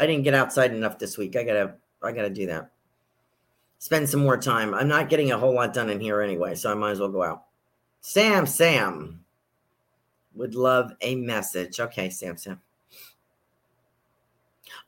[0.00, 1.36] I didn't get outside enough this week.
[1.36, 2.70] I gotta I gotta do that.
[3.78, 4.72] Spend some more time.
[4.74, 7.10] I'm not getting a whole lot done in here anyway, so I might as well
[7.10, 7.44] go out.
[8.00, 9.20] Sam, Sam
[10.34, 11.80] would love a message.
[11.80, 12.60] Okay, Sam, Sam.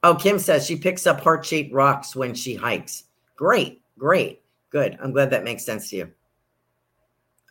[0.03, 3.05] Oh, Kim says she picks up heart shaped rocks when she hikes.
[3.37, 4.97] Great, great, good.
[5.03, 6.13] I'm glad that makes sense to you.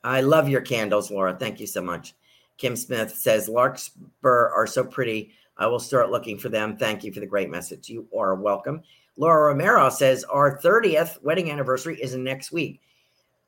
[0.03, 1.35] I love your candles, Laura.
[1.39, 2.15] Thank you so much.
[2.57, 5.31] Kim Smith says larkspur are so pretty.
[5.57, 6.77] I will start looking for them.
[6.77, 7.89] Thank you for the great message.
[7.89, 8.81] You are welcome.
[9.17, 12.81] Laura Romero says our 30th wedding anniversary is next week.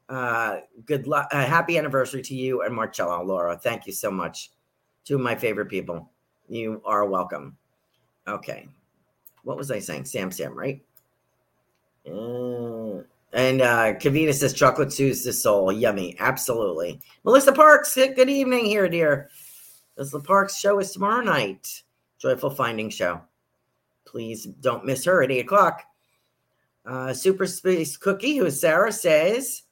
[0.08, 1.28] Uh, good luck.
[1.32, 3.58] Uh, happy anniversary to you and Marcella, Laura.
[3.58, 4.52] Thank you so much.
[5.04, 6.10] Two of my favorite people.
[6.48, 7.58] You are welcome.
[8.28, 8.68] Okay.
[9.44, 10.06] What was I saying?
[10.06, 10.82] Sam Sam, right?
[12.06, 13.04] Uh,
[13.34, 15.72] and uh Kavita says chocolate soothes the soul.
[15.72, 16.16] Yummy.
[16.20, 17.00] Absolutely.
[17.24, 19.30] Melissa Parks, good evening here, dear.
[19.98, 21.84] Melissa Parks show is tomorrow night.
[22.20, 23.22] Joyful Finding Show.
[24.06, 25.84] Please don't miss her at 8 o'clock.
[26.86, 29.64] Uh, Super Space Cookie, who is Sarah, says,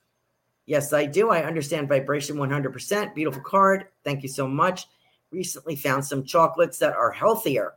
[0.66, 1.30] Yes, I do.
[1.30, 3.14] I understand vibration 100%.
[3.14, 3.86] Beautiful card.
[4.04, 4.88] Thank you so much.
[5.32, 7.74] Recently found some chocolates that are healthier.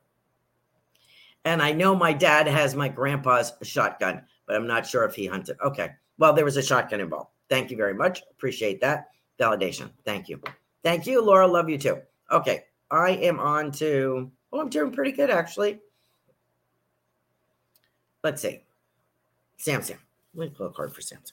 [1.44, 5.26] And I know my dad has my grandpa's shotgun, but I'm not sure if he
[5.26, 5.56] hunted.
[5.62, 5.90] Okay.
[6.16, 7.30] Well, there was a shotgun involved.
[7.48, 8.22] Thank you very much.
[8.32, 9.90] Appreciate that validation.
[10.04, 10.40] Thank you.
[10.82, 11.46] Thank you, Laura.
[11.46, 12.00] Love you too.
[12.32, 12.64] Okay.
[12.90, 15.78] I am on to, oh, I'm doing pretty good actually.
[18.24, 18.62] Let's see.
[19.60, 19.98] Samsung.
[20.34, 21.32] Let me pull a card for Samsung.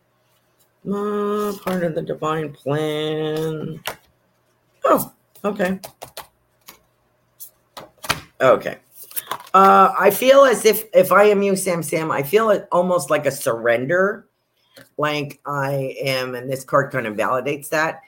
[0.86, 3.82] Uh, part of the divine plan.
[4.84, 5.12] Oh,
[5.44, 5.80] okay.
[8.40, 8.78] Okay.
[9.54, 13.10] Uh, I feel as if if I am you, Sam Sam, I feel it almost
[13.10, 14.28] like a surrender.
[14.96, 18.00] Like I am, and this card kind of validates that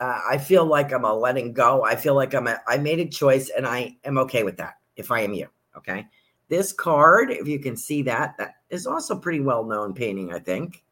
[0.00, 1.84] uh, I feel like I'm a letting go.
[1.84, 4.74] I feel like I'm a, I made a choice and I am okay with that
[4.96, 5.48] if I am you.
[5.76, 6.06] Okay.
[6.48, 10.38] This card, if you can see that, that is also pretty well known painting, I
[10.38, 10.82] think.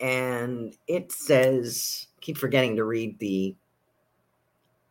[0.00, 3.54] And it says, keep forgetting to read the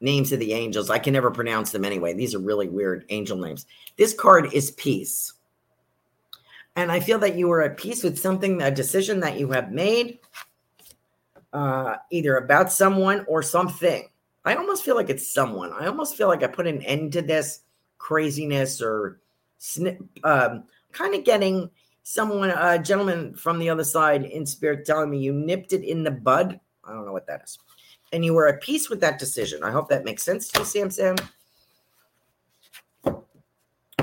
[0.02, 0.90] names of the angels.
[0.90, 2.14] I can never pronounce them anyway.
[2.14, 3.66] These are really weird angel names.
[3.98, 5.34] This card is peace.
[6.76, 9.72] And I feel that you are at peace with something, a decision that you have
[9.72, 10.20] made
[11.54, 14.10] uh, either about someone or something.
[14.44, 15.72] I almost feel like it's someone.
[15.72, 17.62] I almost feel like I put an end to this
[17.98, 19.22] craziness or
[20.24, 21.70] um, kind of getting
[22.04, 26.04] someone, a gentleman from the other side in spirit telling me you nipped it in
[26.04, 26.60] the bud.
[26.84, 27.58] I don't know what that is.
[28.12, 29.64] And you were at peace with that decision.
[29.64, 31.16] I hope that makes sense to you, Sam Sam.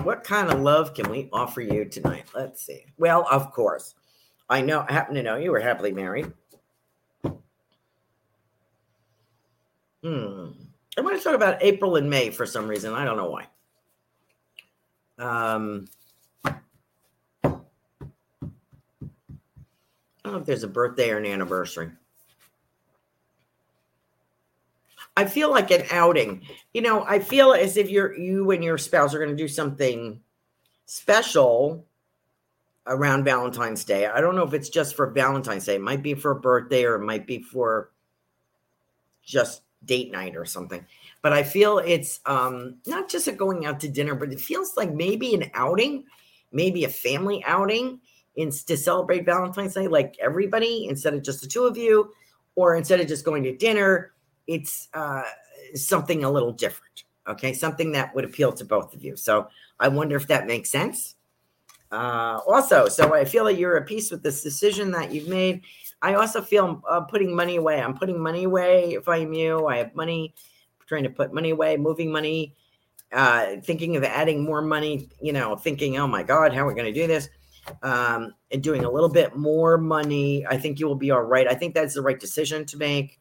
[0.02, 2.24] What kind of love can we offer you tonight?
[2.34, 2.86] Let's see.
[2.98, 3.94] Well, of course,
[4.48, 6.32] I know, I happen to know you were happily married.
[10.02, 10.48] Hmm.
[10.96, 12.94] I want to talk about April and May for some reason.
[12.94, 13.46] I don't know why.
[15.18, 15.86] Um,
[20.24, 21.90] don't know if there's a birthday or an anniversary.
[25.16, 26.42] I feel like an outing.
[26.72, 29.48] You know, I feel as if you're you and your spouse are going to do
[29.48, 30.20] something
[30.86, 31.84] special
[32.86, 34.06] around Valentine's Day.
[34.06, 35.76] I don't know if it's just for Valentine's Day.
[35.76, 37.90] It might be for a birthday or it might be for
[39.22, 40.84] just date night or something.
[41.22, 44.76] But I feel it's um, not just a going out to dinner, but it feels
[44.76, 46.04] like maybe an outing,
[46.52, 48.00] maybe a family outing
[48.36, 52.12] in, to celebrate Valentine's Day, like everybody, instead of just the two of you,
[52.54, 54.12] or instead of just going to dinner,
[54.46, 55.22] it's uh,
[55.74, 57.04] something a little different.
[57.28, 59.14] Okay, something that would appeal to both of you.
[59.14, 61.16] So I wonder if that makes sense.
[61.92, 65.62] Uh, also, so I feel like you're at peace with this decision that you've made.
[66.02, 67.80] I also feel uh, putting money away.
[67.80, 69.66] I'm putting money away if I'm you.
[69.66, 70.34] I have money,
[70.86, 72.54] trying to put money away, moving money,
[73.12, 76.74] uh, thinking of adding more money, you know, thinking, oh my God, how are we
[76.74, 77.28] going to do this?
[77.82, 80.46] Um, and doing a little bit more money.
[80.46, 81.46] I think you will be all right.
[81.46, 83.20] I think that's the right decision to make.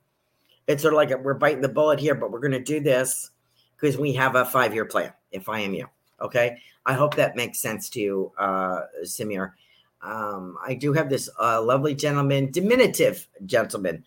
[0.68, 3.32] It's sort of like we're biting the bullet here, but we're going to do this
[3.76, 5.88] because we have a five year plan if I am you.
[6.22, 6.58] Okay.
[6.86, 9.54] I hope that makes sense to you, uh, Samir.
[10.02, 14.04] Um, I do have this uh, lovely gentleman, diminutive gentleman.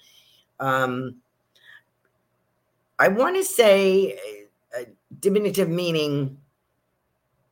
[0.58, 1.16] Um,
[2.98, 4.18] I want to say
[4.78, 4.84] uh,
[5.20, 6.38] diminutive meaning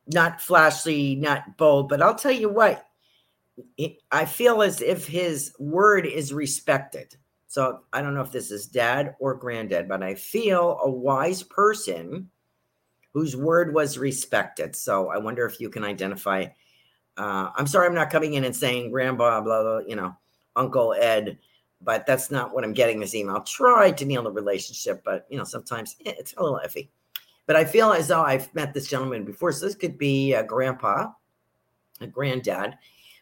[0.07, 2.85] not flashy, not bold, but I'll tell you what,
[4.11, 7.15] I feel as if his word is respected.
[7.47, 11.43] So I don't know if this is dad or granddad, but I feel a wise
[11.43, 12.29] person
[13.13, 14.75] whose word was respected.
[14.75, 16.45] So I wonder if you can identify.
[17.17, 20.15] Uh, I'm sorry, I'm not coming in and saying grandpa, blah, blah, you know,
[20.55, 21.37] Uncle Ed,
[21.81, 23.41] but that's not what I'm getting this email.
[23.41, 26.89] Try to nail the relationship, but you know, sometimes eh, it's a little iffy.
[27.47, 29.51] But I feel as though I've met this gentleman before.
[29.51, 31.11] So this could be a grandpa,
[31.99, 32.77] a granddad,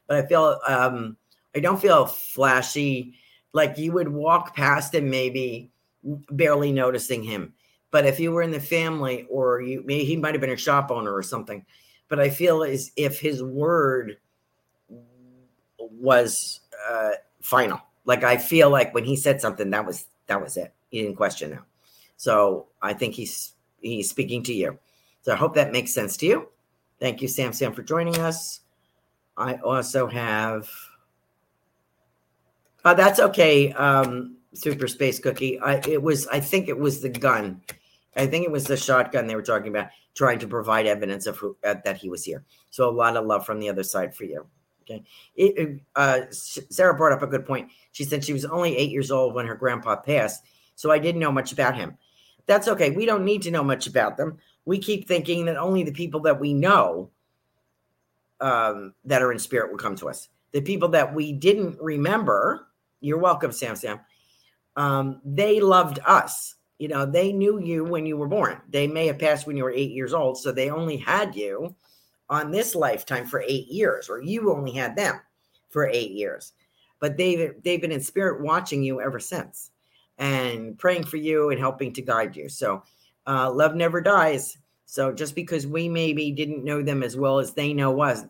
[0.08, 1.18] but I feel um,
[1.56, 3.16] I don't feel flashy
[3.54, 5.72] like you would walk past him maybe
[6.04, 7.54] barely noticing him.
[7.92, 10.58] But if you were in the family or you maybe he might have been a
[10.58, 11.66] shop owner or something
[12.10, 14.18] but i feel as if his word
[15.80, 16.60] was
[16.90, 17.12] uh,
[17.42, 17.80] final.
[18.06, 20.74] Like i feel like when he said something that was that was it.
[20.90, 21.66] He didn't question him
[22.18, 24.78] so i think he's he's speaking to you
[25.22, 26.48] so i hope that makes sense to you
[27.00, 28.62] thank you sam sam for joining us
[29.38, 30.70] i also have
[32.86, 35.60] uh, that's okay, um, Super Space Cookie.
[35.60, 37.62] I, it was, I think it was the gun.
[38.16, 41.38] I think it was the shotgun they were talking about, trying to provide evidence of
[41.38, 42.44] who uh, that he was here.
[42.70, 44.48] So a lot of love from the other side for you.
[44.84, 45.04] Okay.
[45.36, 47.70] It, uh, Sarah brought up a good point.
[47.92, 50.44] She said she was only eight years old when her grandpa passed,
[50.76, 51.98] so I didn't know much about him.
[52.50, 52.90] That's okay.
[52.90, 54.40] We don't need to know much about them.
[54.66, 57.12] We keep thinking that only the people that we know
[58.42, 60.30] um, that are in spirit will come to us.
[60.52, 62.66] The people that we didn't remember
[63.02, 64.00] you're welcome, Sam Sam.
[64.76, 66.56] Um, they loved us.
[66.80, 68.60] You know, they knew you when you were born.
[68.68, 70.40] They may have passed when you were eight years old.
[70.40, 71.76] So they only had you
[72.32, 75.22] on this lifetime for eight years, or you only had them
[75.70, 76.54] for eight years.
[77.00, 79.70] But they've they've been in spirit watching you ever since
[80.20, 82.50] and praying for you and helping to guide you.
[82.50, 82.84] So
[83.26, 84.58] uh, love never dies.
[84.86, 88.26] So just because we maybe didn't know them as well as they know us,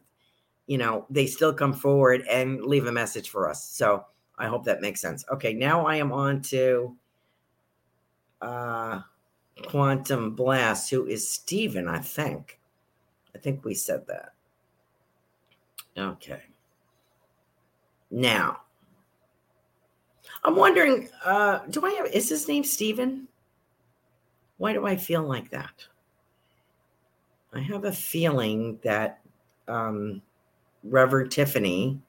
[0.68, 3.64] you know, they still come forward and leave a message for us.
[3.64, 4.06] So
[4.38, 5.26] I hope that makes sense.
[5.32, 6.96] Okay, now I am on to
[8.42, 9.02] uh,
[9.68, 12.60] Quantum Blast, who is Steven, I think.
[13.34, 14.34] I think we said that.
[15.98, 16.44] Okay.
[18.12, 18.62] Now,
[20.44, 23.28] I'm wondering, uh, do I have, is his name Steven?
[24.58, 25.88] Why do I feel like that?
[27.54, 29.22] I have a feeling that
[29.68, 30.22] um,
[30.84, 32.00] Reverend Tiffany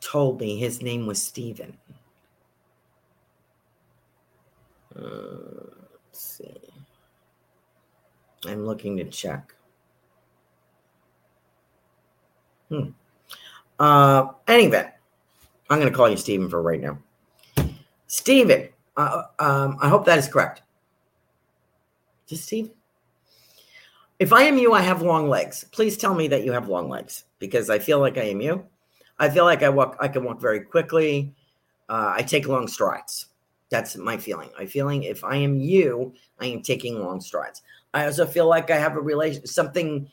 [0.00, 1.76] told me his name was Stephen.
[4.96, 5.02] Uh,
[6.04, 6.56] let's see.
[8.46, 9.54] I'm looking to check.
[12.68, 12.90] Hmm.
[13.80, 14.86] Uh, anyway,
[15.70, 16.98] I'm going to call you Stephen for right now.
[18.08, 20.62] Stephen, uh, um, I hope that is correct.
[22.26, 22.72] Just Stephen?
[24.18, 25.64] If I am you, I have long legs.
[25.72, 28.66] Please tell me that you have long legs because I feel like I am you.
[29.18, 31.34] I feel like I walk, I can walk very quickly.
[31.88, 33.26] Uh, I take long strides.
[33.70, 34.50] That's my feeling.
[34.58, 37.62] I feeling if I am you, I am taking long strides.
[37.94, 40.10] I also feel like I have a relation, something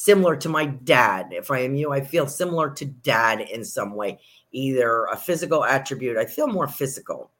[0.00, 1.28] similar to my dad.
[1.30, 4.18] If I am you, I feel similar to dad in some way,
[4.50, 6.16] either a physical attribute.
[6.16, 7.30] I feel more physical.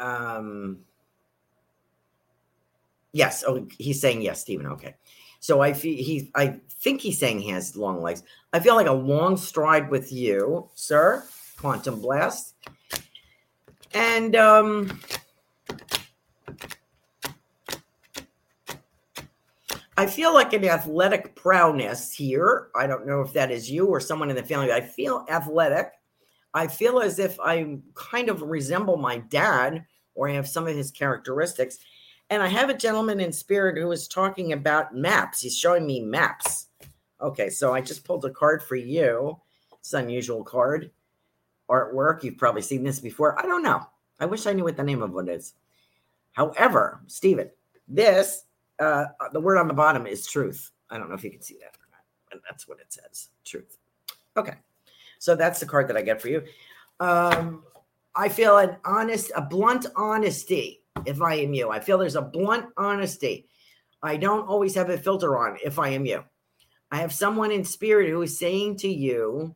[0.00, 0.78] Um.
[3.12, 3.44] Yes.
[3.46, 4.66] Oh, he's saying yes, Stephen.
[4.66, 4.96] Okay.
[5.38, 6.30] So I feel he.
[6.34, 8.24] I think he's saying he has long legs.
[8.52, 11.24] I feel like a long stride with you, sir.
[11.56, 12.54] Quantum blast.
[13.94, 15.00] And um
[19.98, 22.68] I feel like an athletic prowess here.
[22.76, 24.70] I don't know if that is you or someone in the family.
[24.70, 25.92] I feel athletic.
[26.52, 30.76] I feel as if I kind of resemble my dad or I have some of
[30.76, 31.78] his characteristics.
[32.28, 35.40] And I have a gentleman in spirit who is talking about maps.
[35.40, 36.66] He's showing me maps.
[37.20, 39.40] Okay, so I just pulled a card for you.
[39.78, 40.90] It's an unusual card.
[41.70, 42.22] Artwork.
[42.22, 43.38] You've probably seen this before.
[43.38, 43.86] I don't know.
[44.20, 45.54] I wish I knew what the name of it is.
[46.32, 47.50] However, Stephen,
[47.88, 48.44] this,
[48.78, 50.70] uh, the word on the bottom is truth.
[50.90, 53.28] I don't know if you can see that or not, but that's what it says
[53.44, 53.78] truth.
[54.36, 54.54] Okay.
[55.18, 56.44] So that's the card that I get for you.
[57.00, 57.64] Um,
[58.14, 61.70] I feel an honest, a blunt honesty if I am you.
[61.70, 63.46] I feel there's a blunt honesty.
[64.02, 66.22] I don't always have a filter on if I am you.
[66.90, 69.54] I have someone in spirit who is saying to you,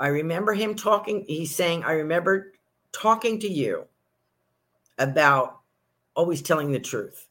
[0.00, 1.24] I remember him talking.
[1.26, 2.52] He's saying, I remember
[2.92, 3.86] talking to you
[4.98, 5.60] about
[6.14, 7.28] always telling the truth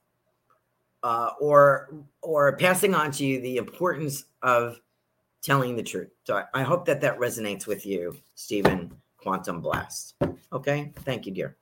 [1.03, 4.79] uh, or or passing on to you the importance of
[5.41, 6.09] telling the truth.
[6.23, 10.15] So I, I hope that that resonates with you, Stephen Quantum Blast.
[10.51, 10.91] Okay.
[10.99, 11.57] Thank you, dear.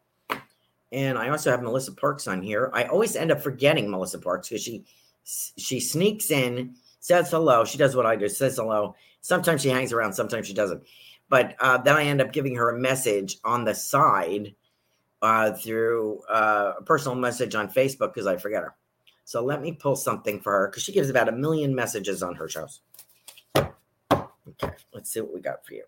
[0.92, 2.70] And I also have Melissa Parks on here.
[2.74, 4.84] I always end up forgetting Melissa Parks because she
[5.24, 7.64] she sneaks in, says hello.
[7.66, 8.96] She does what I do, says hello.
[9.22, 10.84] Sometimes she hangs around, sometimes she doesn't.
[11.30, 14.54] But uh, then I end up giving her a message on the side
[15.22, 18.76] uh, through uh, a personal message on Facebook because I forget her.
[19.24, 22.36] So let me pull something for her because she gives about a million messages on
[22.36, 22.82] her shows.
[23.56, 25.84] Okay, let's see what we got for you.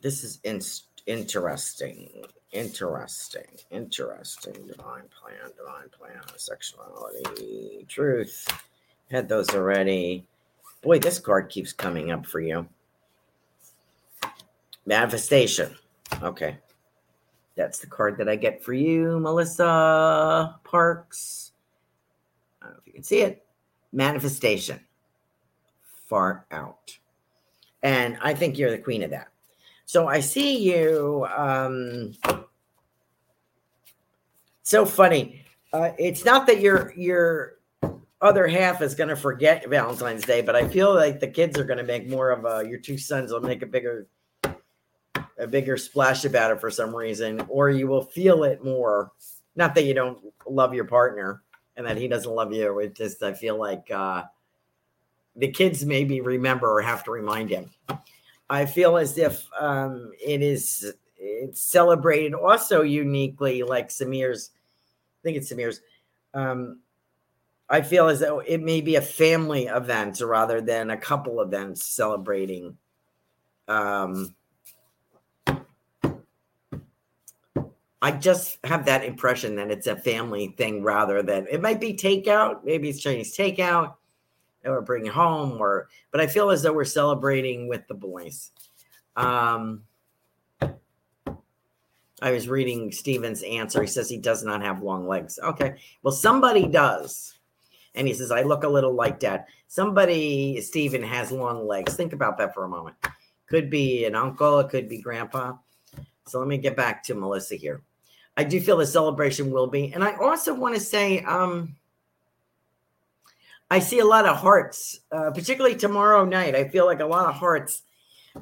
[0.00, 0.60] This is in-
[1.06, 2.24] interesting.
[2.52, 3.46] Interesting.
[3.70, 4.54] Interesting.
[4.66, 5.52] Divine plan.
[5.56, 6.20] Divine plan.
[6.36, 7.84] Sexuality.
[7.88, 8.48] Truth.
[9.10, 10.26] Had those already.
[10.82, 12.66] Boy, this card keeps coming up for you.
[14.86, 15.76] Manifestation.
[16.22, 16.56] Okay.
[17.60, 21.52] That's the card that I get for you, Melissa Parks.
[22.62, 23.44] I don't know if you can see it.
[23.92, 24.80] Manifestation.
[26.06, 26.98] Far out.
[27.82, 29.28] And I think you're the queen of that.
[29.84, 31.26] So I see you.
[31.36, 32.14] Um,
[34.62, 35.44] so funny.
[35.70, 37.58] Uh, it's not that your your
[38.22, 41.64] other half is going to forget Valentine's Day, but I feel like the kids are
[41.64, 42.66] going to make more of a.
[42.66, 44.06] Your two sons will make a bigger
[45.40, 49.12] a bigger splash about it for some reason, or you will feel it more.
[49.56, 51.42] Not that you don't love your partner
[51.76, 52.78] and that he doesn't love you.
[52.80, 54.24] It's just I feel like uh,
[55.36, 57.70] the kids maybe remember or have to remind him.
[58.48, 64.50] I feel as if um, it is it's celebrated also uniquely, like Samir's.
[64.52, 65.80] I think it's Samir's.
[66.34, 66.80] Um,
[67.68, 71.84] I feel as though it may be a family event rather than a couple events
[71.84, 72.76] celebrating.
[73.68, 74.34] Um,
[78.02, 81.92] I just have that impression that it's a family thing rather than it might be
[81.94, 82.64] takeout.
[82.64, 83.94] Maybe it's Chinese takeout
[84.64, 88.52] or bring home or but I feel as though we're celebrating with the boys.
[89.16, 89.82] Um
[92.22, 93.80] I was reading Steven's answer.
[93.80, 95.38] He says he does not have long legs.
[95.42, 95.76] Okay.
[96.02, 97.38] Well, somebody does.
[97.94, 99.46] And he says, I look a little like dad.
[99.68, 101.94] Somebody, Steven, has long legs.
[101.94, 102.96] Think about that for a moment.
[103.46, 105.54] Could be an uncle, it could be grandpa.
[106.26, 107.82] So let me get back to Melissa here.
[108.40, 109.92] I do feel the celebration will be.
[109.92, 111.76] And I also want to say, um,
[113.70, 116.54] I see a lot of hearts, uh, particularly tomorrow night.
[116.54, 117.82] I feel like a lot of hearts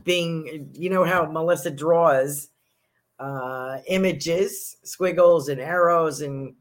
[0.04, 2.50] being, you know, how Melissa draws
[3.18, 6.54] uh, images, squiggles, and arrows, and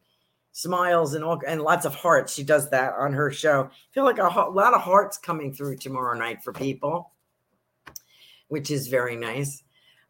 [0.52, 2.34] smiles, and all, and lots of hearts.
[2.34, 3.66] She does that on her show.
[3.66, 7.12] I feel like a, a lot of hearts coming through tomorrow night for people,
[8.48, 9.62] which is very nice.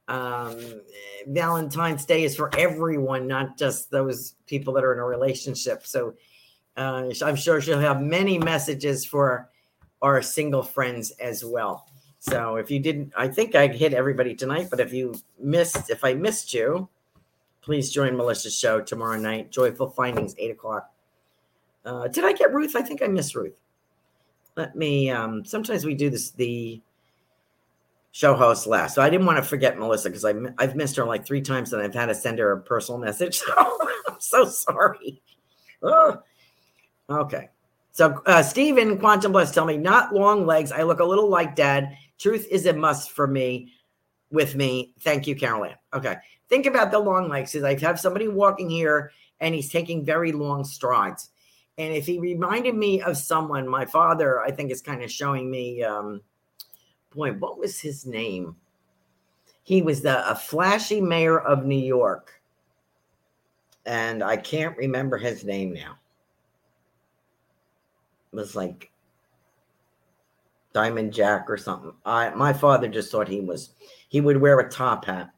[0.07, 0.81] Um,
[1.27, 5.85] Valentine's Day is for everyone, not just those people that are in a relationship.
[5.85, 6.13] So
[6.77, 9.49] uh, I'm sure she'll have many messages for
[10.01, 11.89] our single friends as well.
[12.19, 16.03] So if you didn't, I think I hit everybody tonight, but if you missed, if
[16.03, 16.87] I missed you,
[17.61, 19.51] please join Melissa's show tomorrow night.
[19.51, 20.91] Joyful Findings, eight o'clock.
[21.85, 22.75] Uh, did I get Ruth?
[22.75, 23.59] I think I missed Ruth.
[24.55, 25.09] Let me.
[25.09, 26.81] Um, sometimes we do this the
[28.17, 31.23] show host last, so I didn't want to forget Melissa because I've missed her like
[31.23, 33.41] three times and I've had to send her a personal message.
[34.09, 35.21] So I'm so sorry.
[37.09, 37.49] Okay.
[37.91, 40.71] So uh, Stephen Quantum Bless tell me not long legs.
[40.71, 41.95] I look a little like dad.
[42.17, 43.73] Truth is a must for me.
[44.31, 45.75] With me, thank you, Carolyn.
[45.93, 46.15] Okay,
[46.49, 47.53] think about the long legs.
[47.53, 51.29] Is I have somebody walking here and he's taking very long strides.
[51.77, 55.51] And if he reminded me of someone, my father, I think is kind of showing
[55.51, 55.83] me.
[55.83, 56.21] Um,
[57.17, 58.55] boy, what was his name?
[59.63, 62.41] He was the a flashy mayor of New York,
[63.85, 65.97] and I can't remember his name now
[68.31, 68.91] It was like
[70.73, 71.93] Diamond Jack or something.
[72.05, 73.71] I my father just thought he was
[74.09, 75.31] he would wear a top hat.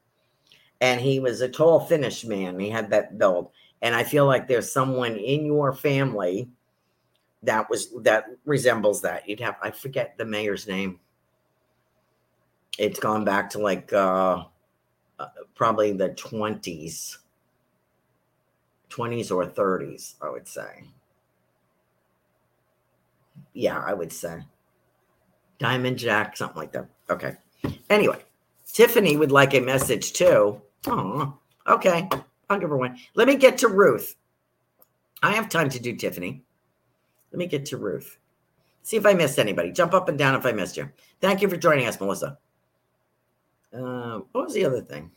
[0.82, 2.58] And he was a tall Finnish man.
[2.58, 3.50] He had that build.
[3.82, 6.48] And I feel like there's someone in your family
[7.42, 9.28] that was that resembles that.
[9.28, 11.00] You'd have I forget the mayor's name.
[12.80, 14.44] It's gone back to like uh,
[15.18, 17.18] uh probably the 20s.
[18.88, 20.84] 20s or 30s, I would say
[23.52, 24.42] yeah, I would say
[25.58, 26.88] Diamond Jack, something like that.
[27.08, 27.36] Okay.
[27.88, 28.18] Anyway,
[28.66, 30.60] Tiffany would like a message too.
[30.86, 32.08] Oh, okay.
[32.48, 32.98] I'll give her one.
[33.14, 34.16] Let me get to Ruth.
[35.22, 36.42] I have time to do Tiffany.
[37.32, 38.18] Let me get to Ruth.
[38.82, 39.70] See if I missed anybody.
[39.70, 40.88] Jump up and down if I missed you.
[41.20, 42.38] Thank you for joining us, Melissa.
[43.72, 45.10] Uh, what was the other thing?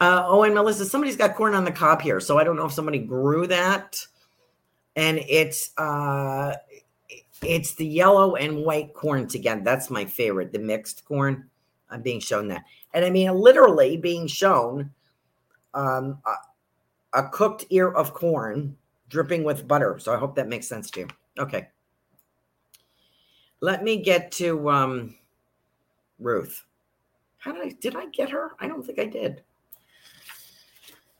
[0.00, 2.20] Uh, oh, and Melissa, somebody's got corn on the cob here.
[2.20, 4.04] So I don't know if somebody grew that
[4.96, 6.54] and it's uh
[7.42, 9.62] it's the yellow and white corn together.
[9.64, 11.48] That's my favorite, the mixed corn.
[11.88, 12.64] I'm being shown that.
[12.92, 14.90] And I mean, literally being shown
[15.72, 18.76] um, a, a cooked ear of corn
[19.08, 19.98] dripping with butter.
[19.98, 21.08] So I hope that makes sense to you.
[21.38, 21.68] Okay.
[23.60, 25.14] Let me get to um,
[26.18, 26.64] Ruth.
[27.38, 28.52] How did I did I get her?
[28.58, 29.42] I don't think I did.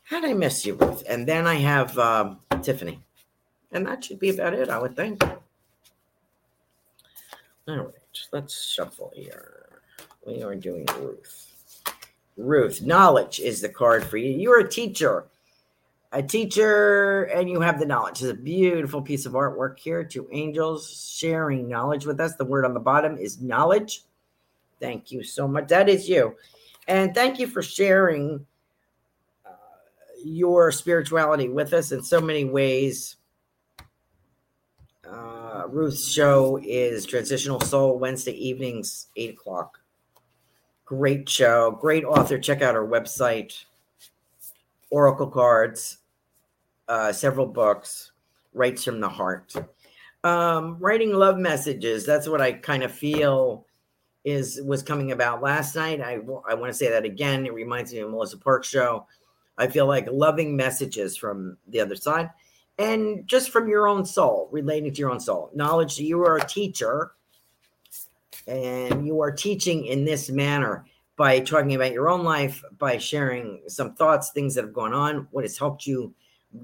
[0.05, 1.05] How did I miss you, Ruth?
[1.09, 3.01] And then I have um, Tiffany.
[3.73, 5.23] And that should be about it, I would think.
[7.69, 7.95] All right,
[8.33, 9.83] let's shuffle here.
[10.27, 11.47] We are doing Ruth.
[12.37, 14.31] Ruth, knowledge is the card for you.
[14.31, 15.27] You're a teacher,
[16.13, 18.23] a teacher, and you have the knowledge.
[18.23, 20.03] It's a beautiful piece of artwork here.
[20.03, 22.35] Two angels sharing knowledge with us.
[22.35, 24.03] The word on the bottom is knowledge.
[24.81, 25.69] Thank you so much.
[25.69, 26.35] That is you.
[26.89, 28.45] And thank you for sharing
[29.47, 29.51] uh,
[30.25, 33.17] your spirituality with us in so many ways.
[35.09, 39.79] Uh, Ruth's show is Transitional Soul Wednesday evenings, 8 o'clock.
[40.85, 42.39] Great show, great author.
[42.39, 43.65] Check out her website,
[44.91, 45.99] Oracle Cards,
[46.91, 48.11] uh, several books,
[48.53, 49.55] Writes from the Heart.
[50.25, 53.65] Um, writing love messages, that's what I kind of feel
[54.25, 56.01] is was coming about last night.
[56.03, 57.47] I, I want to say that again.
[57.47, 59.07] It reminds me of Melissa Park show.
[59.57, 62.29] I feel like loving messages from the other side
[62.77, 65.51] and just from your own soul, relating to your own soul.
[65.55, 67.13] Knowledge that you are a teacher
[68.47, 70.85] and you are teaching in this manner
[71.17, 75.29] by talking about your own life, by sharing some thoughts, things that have gone on,
[75.31, 76.13] what has helped you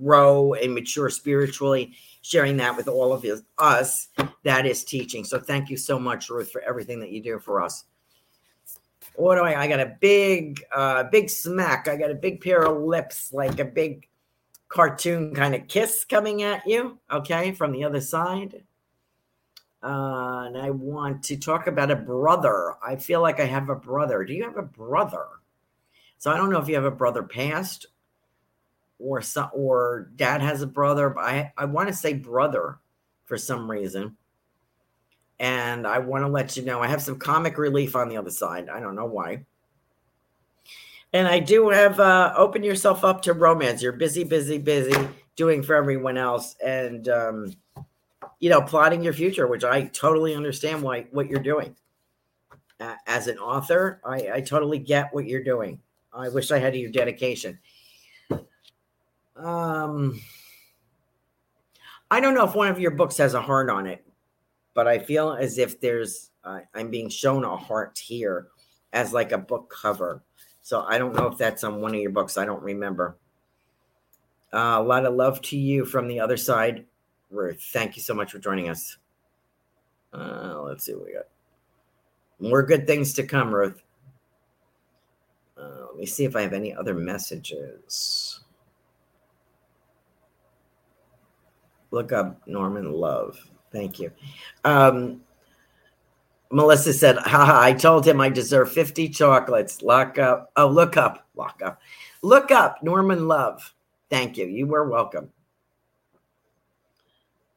[0.02, 3.24] grow and mature spiritually, sharing that with all of
[3.58, 4.08] us.
[4.42, 5.24] That is teaching.
[5.24, 7.84] So thank you so much, Ruth, for everything that you do for us.
[9.14, 9.62] What do I?
[9.62, 11.88] I got a big, uh, big smack.
[11.88, 14.08] I got a big pair of lips, like a big
[14.68, 18.62] cartoon kind of kiss coming at you, okay, from the other side.
[19.82, 22.74] Uh, and I want to talk about a brother.
[22.84, 24.24] I feel like I have a brother.
[24.24, 25.26] Do you have a brother?
[26.18, 27.86] So I don't know if you have a brother past
[28.98, 32.78] or some, or dad has a brother, but I, I want to say brother
[33.24, 34.16] for some reason.
[35.38, 38.30] And I want to let you know I have some comic relief on the other
[38.30, 38.68] side.
[38.70, 39.44] I don't know why.
[41.12, 43.82] And I do have uh, open yourself up to romance.
[43.82, 47.54] You're busy, busy, busy doing for everyone else, and um,
[48.40, 51.76] you know, plotting your future, which I totally understand why what you're doing.
[52.80, 55.80] Uh, as an author, I, I totally get what you're doing.
[56.12, 57.58] I wish I had your dedication.
[59.36, 60.20] Um,
[62.10, 64.04] I don't know if one of your books has a heart on it,
[64.74, 68.48] but I feel as if there's uh, I'm being shown a heart here
[68.92, 70.22] as like a book cover.
[70.62, 72.38] So I don't know if that's on one of your books.
[72.38, 73.16] I don't remember.
[74.52, 76.86] Uh, a lot of love to you from the other side,
[77.30, 77.62] Ruth.
[77.72, 78.96] Thank you so much for joining us.
[80.12, 81.26] Uh, let's see what we got.
[82.38, 83.82] More good things to come, Ruth.
[85.58, 88.40] Uh, let me see if I have any other messages.
[91.90, 93.38] Look up Norman Love.
[93.72, 94.10] Thank you.
[94.64, 95.20] Um,
[96.50, 99.82] Melissa said, haha, I told him I deserve 50 chocolates.
[99.82, 100.50] Lock up.
[100.56, 101.26] Oh, look up.
[101.34, 101.80] Lock up.
[102.22, 103.74] Look up Norman Love.
[104.10, 104.46] Thank you.
[104.46, 105.30] You were welcome.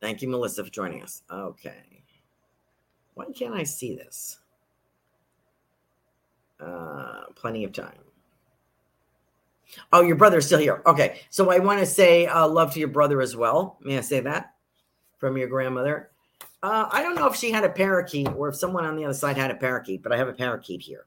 [0.02, 1.24] Thank you, Melissa, for joining us.
[1.30, 2.04] Okay.
[3.14, 4.40] Why can't I see this?
[6.60, 8.00] Uh, plenty of time.
[9.92, 10.82] Oh, your brother's still here.
[10.86, 11.22] Okay.
[11.30, 13.78] So I want to say uh, love to your brother as well.
[13.82, 14.54] May I say that
[15.18, 16.12] from your grandmother?
[16.62, 19.14] Uh, I don't know if she had a parakeet or if someone on the other
[19.14, 21.06] side had a parakeet, but I have a parakeet here.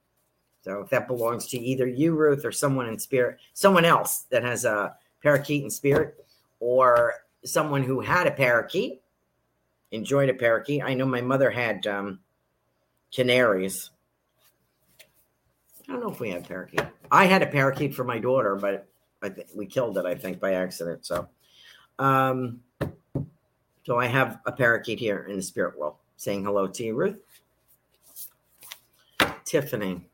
[0.62, 4.44] So if that belongs to either you, Ruth, or someone in spirit, someone else that
[4.44, 6.24] has a parakeet in spirit,
[6.60, 9.02] or someone who had a parakeet,
[9.90, 10.82] enjoyed a parakeet.
[10.82, 12.20] I know my mother had um,
[13.12, 13.90] canaries.
[15.88, 16.80] I don't know if we had parakeet.
[17.10, 18.88] I had a parakeet for my daughter, but
[19.22, 21.04] I we killed it, I think, by accident.
[21.04, 21.28] So,
[21.98, 22.60] um,
[23.84, 27.18] so I have a parakeet here in the spirit world saying hello to you, Ruth.
[29.44, 30.08] Tiffany.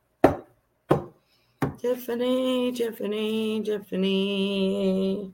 [1.79, 5.33] Tiffany, Tiffany, Tiffany.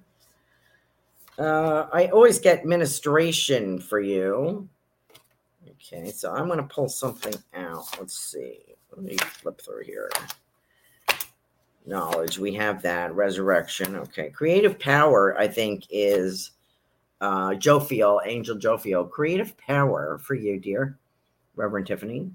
[1.38, 4.68] Uh, I always get ministration for you.
[5.70, 7.86] Okay, so I'm going to pull something out.
[7.98, 8.73] Let's see.
[8.96, 10.10] Let me flip through here.
[11.86, 13.14] Knowledge, we have that.
[13.14, 13.96] Resurrection.
[13.96, 14.30] Okay.
[14.30, 16.52] Creative power, I think, is
[17.20, 19.10] uh, Jophiel, Angel Jophiel.
[19.10, 20.98] Creative power for you, dear
[21.56, 22.30] Reverend Tiffany.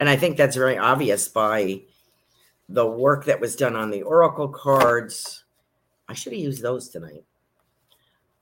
[0.00, 1.82] And I think that's very obvious by
[2.68, 5.44] the work that was done on the oracle cards.
[6.08, 7.24] I should have used those tonight.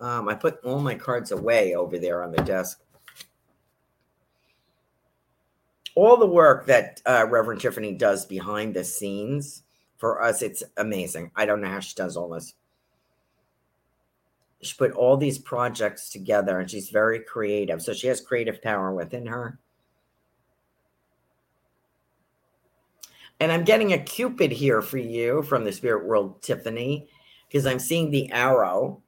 [0.01, 2.81] Um, I put all my cards away over there on the desk.
[5.95, 9.63] All the work that uh, Reverend Tiffany does behind the scenes
[10.01, 11.31] for us, it's amazing.
[11.37, 12.55] I don't know how she does all this.
[14.63, 17.83] She put all these projects together and she's very creative.
[17.83, 19.59] So she has creative power within her.
[23.41, 27.09] And I'm getting a Cupid here for you from the spirit world, Tiffany,
[27.49, 29.03] because I'm seeing the arrow.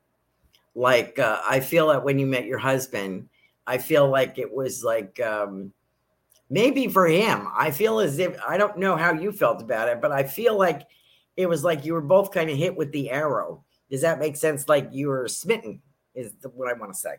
[0.74, 3.28] Like, uh, I feel that when you met your husband,
[3.66, 5.72] I feel like it was like, um,
[6.52, 10.02] maybe for him, I feel as if I don't know how you felt about it,
[10.02, 10.86] but I feel like
[11.34, 13.64] it was like you were both kind of hit with the arrow.
[13.90, 14.68] Does that make sense?
[14.68, 15.80] Like you were smitten,
[16.14, 17.14] is what I want to say.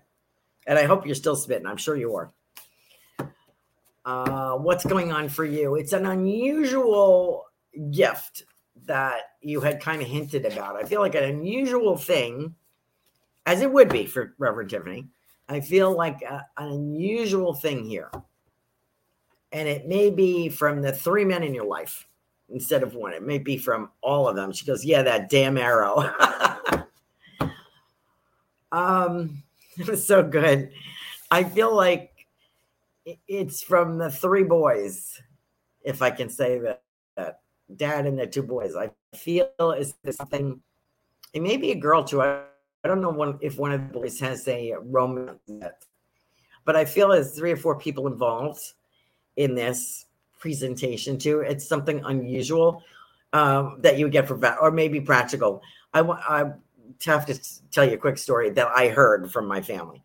[0.68, 1.66] And I hope you're still smitten.
[1.66, 2.32] I'm sure you are.
[4.06, 5.76] Uh, what's going on for you?
[5.76, 7.46] It's an unusual
[7.90, 8.44] gift
[8.86, 10.76] that you had kind of hinted about.
[10.76, 12.54] I feel like an unusual thing,
[13.48, 15.08] as it would be for Reverend Tiffany.
[15.50, 18.12] I feel like a, an unusual thing here
[19.54, 22.08] and it may be from the three men in your life
[22.50, 23.14] instead of one.
[23.14, 24.52] It may be from all of them.
[24.52, 26.12] She goes, Yeah, that damn arrow.
[28.72, 29.44] um,
[29.78, 30.72] it was so good.
[31.32, 32.28] I feel like
[33.28, 35.22] it's from the three boys,
[35.84, 36.82] if I can say that.
[37.16, 37.40] that
[37.76, 38.76] dad and the two boys.
[38.76, 40.62] I feel is something.
[41.34, 42.22] It may be a girl too.
[42.22, 42.42] I,
[42.84, 45.40] I don't know one, if one of the boys has a romance,
[46.66, 48.60] but I feel there's three or four people involved
[49.38, 50.06] in this
[50.40, 51.40] presentation too.
[51.40, 52.84] It's something unusual
[53.32, 55.62] um, that you get for or maybe practical.
[55.94, 56.52] I want I
[57.06, 57.40] have to
[57.72, 60.04] tell you a quick story that I heard from my family.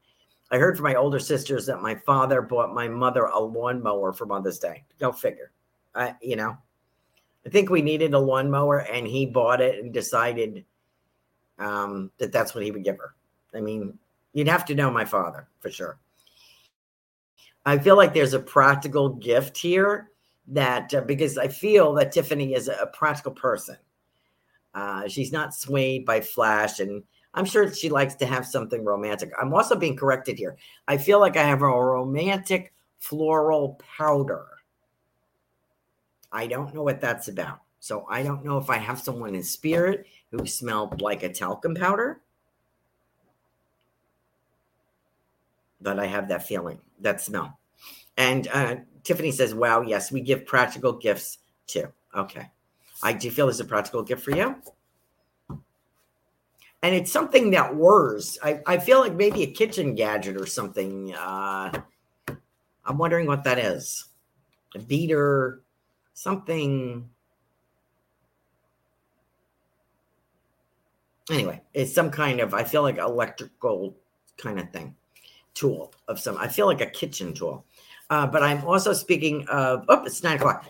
[0.50, 4.24] I heard from my older sisters that my father bought my mother a lawnmower for
[4.24, 4.84] Mother's Day.
[4.98, 5.50] Go figure.
[5.94, 6.56] I, you know,
[7.44, 10.64] I think we needed a lawnmower, and he bought it and decided
[11.58, 13.14] um, that that's what he would give her.
[13.54, 13.98] I mean,
[14.32, 15.98] you'd have to know my father for sure.
[17.68, 20.10] I feel like there's a practical gift here
[20.46, 23.76] that uh, because I feel that Tiffany is a practical person.
[24.74, 27.02] Uh, she's not swayed by flash, and
[27.34, 29.32] I'm sure she likes to have something romantic.
[29.38, 30.56] I'm also being corrected here.
[30.86, 34.46] I feel like I have a romantic floral powder.
[36.32, 37.60] I don't know what that's about.
[37.80, 41.74] So I don't know if I have someone in spirit who smelled like a talcum
[41.74, 42.22] powder.
[45.80, 47.58] But I have that feeling, that smell.
[48.16, 51.88] And uh, Tiffany says, wow, yes, we give practical gifts too.
[52.14, 52.50] Okay.
[53.02, 54.56] I do feel it's a practical gift for you.
[56.82, 58.38] And it's something that whirs.
[58.42, 61.14] I, I feel like maybe a kitchen gadget or something.
[61.14, 61.72] Uh,
[62.84, 64.04] I'm wondering what that is.
[64.74, 65.60] A beater,
[66.14, 67.08] something.
[71.30, 73.96] Anyway, it's some kind of, I feel like electrical
[74.36, 74.94] kind of thing,
[75.54, 77.64] tool of some, I feel like a kitchen tool.
[78.10, 80.64] Uh, but I'm also speaking of, oh, it's nine o'clock.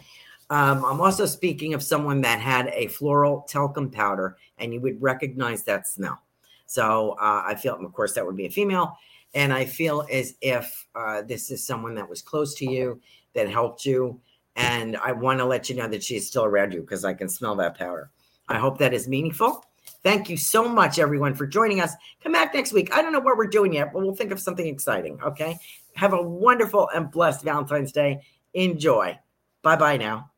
[0.51, 5.01] Um, I'm also speaking of someone that had a floral talcum powder, and you would
[5.01, 6.23] recognize that smell.
[6.67, 8.97] So uh, I feel, of course, that would be a female.
[9.35, 13.01] And I feel as if uh, this is someone that was close to you,
[13.35, 14.21] that helped you.
[14.57, 17.29] And I want to let you know that she's still around you because I can
[17.29, 18.11] smell that powder.
[18.49, 19.65] I hope that is meaningful.
[20.03, 21.93] Thank you so much, everyone, for joining us.
[22.23, 22.95] Come back next week.
[22.95, 25.21] I don't know what we're doing yet, but we'll think of something exciting.
[25.23, 25.59] Okay.
[25.95, 28.21] Have a wonderful and blessed Valentine's Day.
[28.55, 29.19] Enjoy.
[29.63, 30.31] Bye bye now.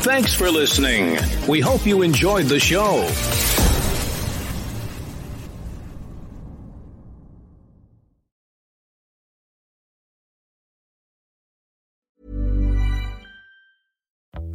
[0.00, 1.18] Thanks for listening.
[1.48, 3.06] We hope you enjoyed the show.